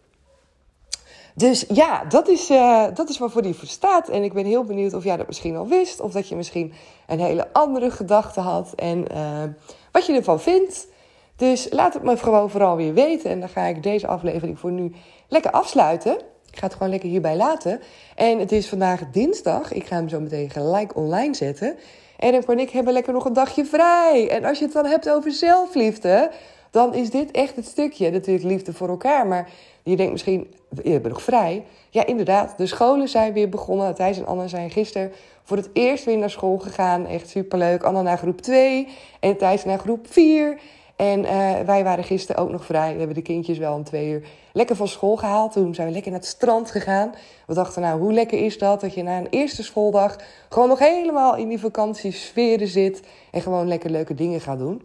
Dus 1.35 1.65
ja, 1.67 2.05
dat 2.05 2.27
is, 2.27 2.49
uh, 2.49 2.85
dat 2.93 3.09
is 3.09 3.17
waarvoor 3.17 3.41
die 3.41 3.53
voor 3.53 3.67
staat. 3.67 4.09
En 4.09 4.23
ik 4.23 4.33
ben 4.33 4.45
heel 4.45 4.63
benieuwd 4.63 4.93
of 4.93 5.03
jij 5.03 5.17
dat 5.17 5.27
misschien 5.27 5.55
al 5.55 5.67
wist. 5.67 5.99
Of 5.99 6.11
dat 6.11 6.27
je 6.29 6.35
misschien 6.35 6.73
een 7.07 7.19
hele 7.19 7.53
andere 7.53 7.91
gedachte 7.91 8.39
had. 8.39 8.73
En 8.75 9.05
uh, 9.11 9.43
wat 9.91 10.05
je 10.05 10.13
ervan 10.13 10.39
vindt. 10.39 10.87
Dus 11.35 11.67
laat 11.71 11.93
het 11.93 12.03
me 12.03 12.17
gewoon 12.17 12.49
vooral 12.49 12.75
weer 12.75 12.93
weten. 12.93 13.29
En 13.29 13.39
dan 13.39 13.49
ga 13.49 13.61
ik 13.61 13.83
deze 13.83 14.07
aflevering 14.07 14.59
voor 14.59 14.71
nu 14.71 14.93
lekker 15.27 15.51
afsluiten. 15.51 16.13
Ik 16.51 16.57
ga 16.57 16.65
het 16.65 16.73
gewoon 16.73 16.89
lekker 16.89 17.09
hierbij 17.09 17.35
laten. 17.35 17.81
En 18.15 18.39
het 18.39 18.51
is 18.51 18.69
vandaag 18.69 19.01
dinsdag. 19.11 19.73
Ik 19.73 19.85
ga 19.85 19.95
hem 19.95 20.09
zo 20.09 20.19
meteen 20.19 20.49
gelijk 20.49 20.95
online 20.95 21.33
zetten. 21.33 21.77
En 22.17 22.31
dan 22.31 22.43
kan 22.43 22.59
ik 22.59 22.69
hebben 22.69 22.93
lekker 22.93 23.13
nog 23.13 23.25
een 23.25 23.33
dagje 23.33 23.65
vrij. 23.65 24.29
En 24.29 24.45
als 24.45 24.59
je 24.59 24.65
het 24.65 24.73
dan 24.73 24.85
hebt 24.85 25.09
over 25.09 25.31
zelfliefde 25.31 26.31
dan 26.75 26.93
is 26.93 27.09
dit 27.09 27.31
echt 27.31 27.55
het 27.55 27.65
stukje. 27.65 28.11
Natuurlijk 28.11 28.45
liefde 28.45 28.73
voor 28.73 28.89
elkaar, 28.89 29.27
maar 29.27 29.49
je 29.83 29.95
denkt 29.95 30.11
misschien, 30.11 30.53
je 30.83 30.99
bent 30.99 31.07
nog 31.07 31.21
vrij. 31.21 31.63
Ja, 31.89 32.05
inderdaad, 32.05 32.57
de 32.57 32.65
scholen 32.65 33.07
zijn 33.07 33.33
weer 33.33 33.49
begonnen. 33.49 33.95
Thijs 33.95 34.17
en 34.17 34.25
Anna 34.25 34.47
zijn 34.47 34.71
gisteren 34.71 35.11
voor 35.43 35.57
het 35.57 35.69
eerst 35.73 36.05
weer 36.05 36.17
naar 36.17 36.29
school 36.29 36.57
gegaan. 36.57 37.07
Echt 37.07 37.29
superleuk. 37.29 37.83
Anna 37.83 38.01
naar 38.01 38.17
groep 38.17 38.41
2 38.41 38.87
en 39.19 39.37
Thijs 39.37 39.65
naar 39.65 39.79
groep 39.79 40.07
4. 40.09 40.59
En 40.95 41.19
uh, 41.19 41.59
wij 41.59 41.83
waren 41.83 42.03
gisteren 42.03 42.41
ook 42.41 42.49
nog 42.49 42.65
vrij. 42.65 42.91
We 42.91 42.97
hebben 42.97 43.15
de 43.15 43.21
kindjes 43.21 43.57
wel 43.57 43.73
om 43.73 43.83
twee 43.83 44.09
uur 44.09 44.27
lekker 44.53 44.75
van 44.75 44.87
school 44.87 45.15
gehaald. 45.15 45.51
Toen 45.51 45.75
zijn 45.75 45.87
we 45.87 45.93
lekker 45.93 46.11
naar 46.11 46.19
het 46.19 46.29
strand 46.29 46.71
gegaan. 46.71 47.13
We 47.47 47.53
dachten, 47.53 47.81
nou, 47.81 47.99
hoe 47.99 48.13
lekker 48.13 48.39
is 48.39 48.57
dat? 48.57 48.81
Dat 48.81 48.93
je 48.93 49.03
na 49.03 49.17
een 49.17 49.29
eerste 49.29 49.63
schooldag 49.63 50.15
gewoon 50.49 50.69
nog 50.69 50.79
helemaal 50.79 51.35
in 51.35 51.47
die 51.47 51.59
vakantiesferen 51.59 52.67
zit. 52.67 53.01
En 53.31 53.41
gewoon 53.41 53.67
lekker 53.67 53.89
leuke 53.89 54.13
dingen 54.13 54.41
gaat 54.41 54.59
doen. 54.59 54.81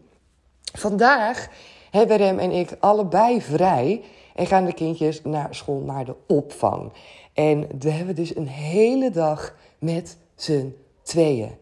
Vandaag 0.72 1.48
hebben 1.90 2.16
Rem 2.16 2.38
en 2.38 2.50
ik 2.50 2.76
allebei 2.80 3.42
vrij 3.42 4.02
en 4.34 4.46
gaan 4.46 4.64
de 4.64 4.74
kindjes 4.74 5.22
naar 5.22 5.54
school, 5.54 5.80
naar 5.80 6.04
de 6.04 6.14
opvang. 6.26 6.92
En 7.34 7.66
we 7.78 7.90
hebben 7.90 8.14
dus 8.14 8.36
een 8.36 8.48
hele 8.48 9.10
dag 9.10 9.54
met 9.78 10.16
z'n 10.34 10.76
tweeën. 11.02 11.58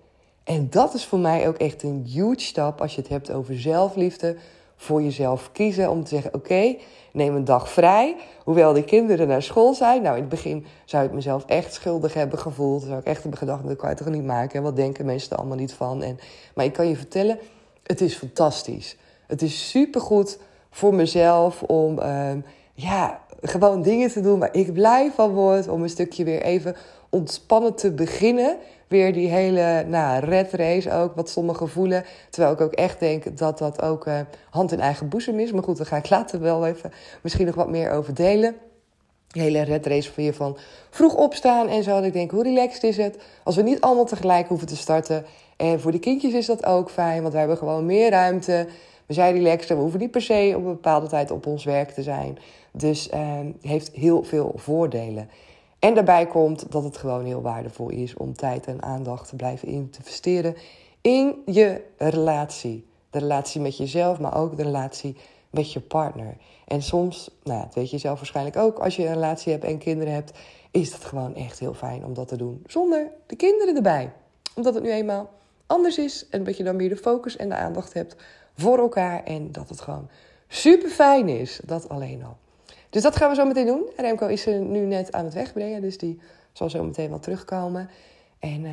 En 0.49 0.71
dat 0.71 0.95
is 0.95 1.05
voor 1.05 1.19
mij 1.19 1.49
ook 1.49 1.57
echt 1.57 1.83
een 1.83 2.05
huge 2.07 2.41
stap 2.41 2.81
als 2.81 2.95
je 2.95 3.01
het 3.01 3.11
hebt 3.11 3.31
over 3.31 3.61
zelfliefde. 3.61 4.37
Voor 4.77 5.03
jezelf 5.03 5.53
kiezen 5.53 5.91
om 5.91 6.05
te 6.05 6.09
zeggen: 6.09 6.35
Oké, 6.35 6.77
neem 7.13 7.35
een 7.35 7.45
dag 7.45 7.71
vrij. 7.71 8.17
Hoewel 8.45 8.73
de 8.73 8.85
kinderen 8.85 9.29
naar 9.29 9.43
school 9.43 9.75
zijn. 9.75 10.03
Nou, 10.03 10.15
in 10.15 10.21
het 10.21 10.31
begin 10.31 10.67
zou 10.85 11.05
ik 11.05 11.13
mezelf 11.13 11.45
echt 11.45 11.75
schuldig 11.75 12.15
hebben 12.15 12.39
gevoeld. 12.39 12.83
Zou 12.83 12.99
ik 12.99 13.05
echt 13.05 13.21
hebben 13.21 13.39
gedacht: 13.39 13.67
Dat 13.67 13.77
kan 13.77 13.91
je 13.91 13.97
toch 13.97 14.09
niet 14.09 14.25
maken? 14.25 14.57
En 14.57 14.63
wat 14.63 14.77
denken 14.77 15.05
mensen 15.05 15.31
er 15.31 15.37
allemaal 15.37 15.57
niet 15.57 15.73
van? 15.73 16.03
En, 16.03 16.19
maar 16.55 16.65
ik 16.65 16.73
kan 16.73 16.89
je 16.89 16.97
vertellen: 16.97 17.39
het 17.83 18.01
is 18.01 18.15
fantastisch. 18.15 18.97
Het 19.27 19.43
is 19.43 19.71
supergoed 19.71 20.39
voor 20.71 20.95
mezelf 20.95 21.63
om 21.63 21.99
um, 21.99 22.45
ja, 22.75 23.21
gewoon 23.41 23.83
dingen 23.83 24.11
te 24.11 24.21
doen 24.21 24.39
waar 24.39 24.55
ik 24.55 24.73
blij 24.73 25.11
van 25.15 25.31
word. 25.31 25.69
Om 25.69 25.83
een 25.83 25.89
stukje 25.89 26.25
weer 26.25 26.43
even 26.43 26.77
ontspannen 27.11 27.75
te 27.75 27.93
beginnen. 27.93 28.57
Weer 28.87 29.13
die 29.13 29.29
hele 29.29 29.85
nou, 29.89 30.25
red 30.25 30.53
race 30.53 30.93
ook, 30.93 31.15
wat 31.15 31.31
sommigen 31.31 31.69
voelen. 31.69 32.05
Terwijl 32.31 32.53
ik 32.55 32.61
ook 32.61 32.73
echt 32.73 33.01
denk 33.01 33.39
dat 33.39 33.59
dat 33.59 33.83
ook 33.83 34.07
uh, 34.07 34.21
hand 34.51 34.73
in 34.73 34.81
eigen 34.81 35.09
boezem 35.09 35.39
is. 35.39 35.53
Maar 35.53 35.63
goed, 35.63 35.77
daar 35.77 35.87
ga 35.87 35.97
ik 35.97 36.11
later 36.11 36.41
wel 36.41 36.67
even 36.67 36.93
misschien 37.23 37.47
nog 37.47 37.55
wat 37.55 37.69
meer 37.69 37.91
over 37.91 38.15
delen. 38.15 38.57
Hele 39.29 39.63
red 39.63 39.87
race 39.87 40.13
van 40.13 40.25
je 40.25 40.35
van 40.35 40.57
vroeg 40.91 41.15
opstaan 41.15 41.69
en 41.69 41.83
zo. 41.83 41.95
Dat 41.95 42.05
ik 42.05 42.13
denk, 42.13 42.31
hoe 42.31 42.43
relaxed 42.43 42.83
is 42.83 42.97
het 42.97 43.19
als 43.45 43.57
we 43.57 43.63
niet 43.63 43.81
allemaal 43.81 44.05
tegelijk 44.05 44.49
hoeven 44.49 44.67
te 44.67 44.77
starten. 44.77 45.25
En 45.57 45.81
voor 45.81 45.93
de 45.93 45.99
kindjes 45.99 46.33
is 46.33 46.47
dat 46.47 46.65
ook 46.65 46.91
fijn, 46.91 47.21
want 47.21 47.33
wij 47.33 47.41
hebben 47.41 47.59
gewoon 47.59 47.87
meer 47.87 48.11
ruimte 48.11 48.67
we 49.09 49.15
zijn 49.15 49.35
relaxed 49.35 49.69
we 49.69 49.75
hoeven 49.75 50.01
niet 50.01 50.11
per 50.11 50.23
se 50.23 50.53
op 50.57 50.65
een 50.65 50.73
bepaalde 50.73 51.07
tijd 51.07 51.31
op 51.31 51.47
ons 51.47 51.65
werk 51.65 51.91
te 51.91 52.03
zijn. 52.03 52.39
Dus 52.73 53.09
uh, 53.15 53.39
heeft 53.61 53.91
heel 53.93 54.23
veel 54.23 54.53
voordelen. 54.55 55.31
En 55.79 55.95
daarbij 55.95 56.27
komt 56.27 56.73
dat 56.73 56.85
het 56.85 56.97
gewoon 56.97 57.25
heel 57.25 57.43
waardevol 57.43 57.89
is 57.89 58.15
om 58.15 58.35
tijd 58.35 58.67
en 58.67 58.83
aandacht 58.83 59.29
te 59.29 59.37
blijven 59.37 59.69
investeren 59.69 60.57
in 61.01 61.43
je 61.47 61.85
relatie. 61.97 62.87
De 63.11 63.19
relatie 63.19 63.61
met 63.61 63.77
jezelf, 63.77 64.19
maar 64.19 64.37
ook 64.37 64.57
de 64.57 64.63
relatie 64.63 65.17
met 65.51 65.73
je 65.73 65.81
partner. 65.81 66.37
En 66.67 66.83
soms, 66.83 67.31
nou, 67.43 67.63
dat 67.63 67.75
weet 67.75 67.91
je 67.91 67.99
zelf 67.99 68.17
waarschijnlijk 68.17 68.57
ook, 68.57 68.79
als 68.79 68.97
je 68.97 69.07
een 69.07 69.13
relatie 69.13 69.53
hebt 69.53 69.65
en 69.65 69.79
kinderen 69.79 70.13
hebt, 70.13 70.39
is 70.71 70.93
het 70.93 71.05
gewoon 71.05 71.35
echt 71.35 71.59
heel 71.59 71.75
fijn 71.75 72.05
om 72.05 72.15
dat 72.15 72.29
te 72.29 72.37
doen 72.37 72.63
zonder 72.67 73.11
de 73.27 73.37
kinderen 73.37 73.77
erbij. 73.77 74.13
Omdat 74.55 74.75
het 74.75 74.83
nu 74.83 74.91
eenmaal 74.91 75.31
anders 75.67 75.99
is 75.99 76.29
en 76.29 76.45
dat 76.45 76.57
je 76.57 76.65
dan 76.65 76.77
meer 76.77 76.89
de 76.89 76.97
focus 76.97 77.37
en 77.37 77.49
de 77.49 77.55
aandacht 77.55 77.93
hebt 77.93 78.17
voor 78.57 78.79
elkaar. 78.79 79.25
En 79.25 79.53
dat 79.53 79.69
het 79.69 79.81
gewoon 79.81 80.09
super 80.49 80.89
fijn 80.89 81.29
is. 81.29 81.61
Dat 81.65 81.89
alleen 81.89 82.25
al. 82.25 82.37
Dus 82.91 83.03
dat 83.03 83.17
gaan 83.17 83.29
we 83.29 83.35
zo 83.35 83.45
meteen 83.45 83.67
doen. 83.67 83.83
Remco 83.97 84.27
is 84.27 84.47
er 84.47 84.61
nu 84.61 84.81
net 84.81 85.13
aan 85.13 85.25
het 85.25 85.35
wegbrengen. 85.35 85.81
Dus 85.81 85.99
die 85.99 86.21
zal 86.53 86.71
zo 86.71 86.85
meteen 86.85 87.09
wel 87.09 87.19
terugkomen. 87.19 87.91
En 88.39 88.65
uh, 88.65 88.71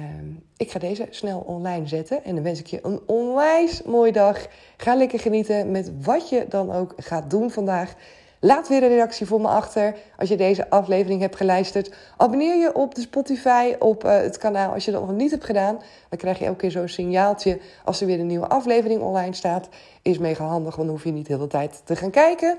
ik 0.57 0.71
ga 0.71 0.79
deze 0.79 1.07
snel 1.09 1.39
online 1.39 1.87
zetten. 1.87 2.23
En 2.23 2.35
dan 2.35 2.43
wens 2.43 2.59
ik 2.59 2.67
je 2.67 2.79
een 2.83 3.01
onwijs 3.05 3.83
mooie 3.83 4.11
dag. 4.11 4.47
Ga 4.77 4.95
lekker 4.95 5.19
genieten 5.19 5.71
met 5.71 5.91
wat 6.03 6.29
je 6.29 6.45
dan 6.49 6.71
ook 6.71 6.93
gaat 6.97 7.29
doen 7.29 7.51
vandaag. 7.51 7.93
Laat 8.39 8.67
weer 8.67 8.83
een 8.83 8.89
reactie 8.89 9.25
voor 9.25 9.41
me 9.41 9.47
achter 9.47 9.95
als 10.17 10.29
je 10.29 10.37
deze 10.37 10.69
aflevering 10.69 11.21
hebt 11.21 11.35
geluisterd. 11.35 11.93
Abonneer 12.17 12.55
je 12.55 12.75
op 12.75 12.95
de 12.95 13.01
Spotify, 13.01 13.75
op 13.79 14.03
uh, 14.03 14.11
het 14.11 14.37
kanaal 14.37 14.73
als 14.73 14.85
je 14.85 14.91
dat 14.91 15.01
nog 15.01 15.15
niet 15.15 15.31
hebt 15.31 15.45
gedaan. 15.45 15.79
Dan 16.09 16.19
krijg 16.19 16.39
je 16.39 16.45
elke 16.45 16.57
keer 16.57 16.71
zo'n 16.71 16.87
signaaltje 16.87 17.59
als 17.85 18.01
er 18.01 18.07
weer 18.07 18.19
een 18.19 18.27
nieuwe 18.27 18.47
aflevering 18.47 19.01
online 19.01 19.33
staat. 19.33 19.69
Is 20.01 20.17
mega 20.17 20.45
handig, 20.45 20.75
want 20.75 20.87
dan 20.87 20.97
hoef 20.97 21.05
je 21.05 21.11
niet 21.11 21.27
de 21.27 21.47
tijd 21.47 21.81
te 21.83 21.95
gaan 21.95 22.11
kijken. 22.11 22.57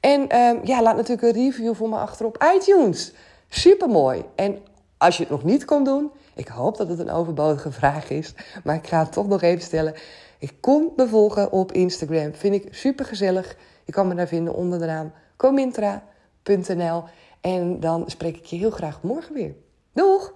En 0.00 0.20
uh, 0.34 0.64
ja, 0.64 0.82
laat 0.82 0.96
natuurlijk 0.96 1.22
een 1.22 1.42
review 1.42 1.74
voor 1.74 1.88
me 1.88 1.96
achter 1.96 2.26
op 2.26 2.44
iTunes. 2.54 3.12
Super 3.48 3.88
mooi. 3.88 4.24
En 4.34 4.58
als 4.98 5.16
je 5.16 5.22
het 5.22 5.32
nog 5.32 5.44
niet 5.44 5.64
kon 5.64 5.84
doen, 5.84 6.10
ik 6.34 6.48
hoop 6.48 6.76
dat 6.76 6.88
het 6.88 6.98
een 6.98 7.10
overbodige 7.10 7.72
vraag 7.72 8.10
is, 8.10 8.34
maar 8.64 8.74
ik 8.74 8.86
ga 8.86 8.98
het 8.98 9.12
toch 9.12 9.28
nog 9.28 9.42
even 9.42 9.62
stellen. 9.62 9.94
Ik 10.38 10.52
kom 10.60 10.92
me 10.96 11.08
volgen 11.08 11.52
op 11.52 11.72
Instagram. 11.72 12.34
Vind 12.34 12.54
ik 12.54 12.74
super 12.74 13.04
gezellig. 13.04 13.56
Je 13.84 13.92
kan 13.92 14.08
me 14.08 14.14
daar 14.14 14.28
vinden 14.28 14.54
onder 14.54 14.78
de 14.78 14.86
naam 14.86 15.12
comintra.nl. 15.36 17.04
En 17.40 17.80
dan 17.80 18.04
spreek 18.06 18.36
ik 18.36 18.44
je 18.44 18.56
heel 18.56 18.70
graag 18.70 19.02
morgen 19.02 19.34
weer. 19.34 19.54
Doeg! 19.92 20.35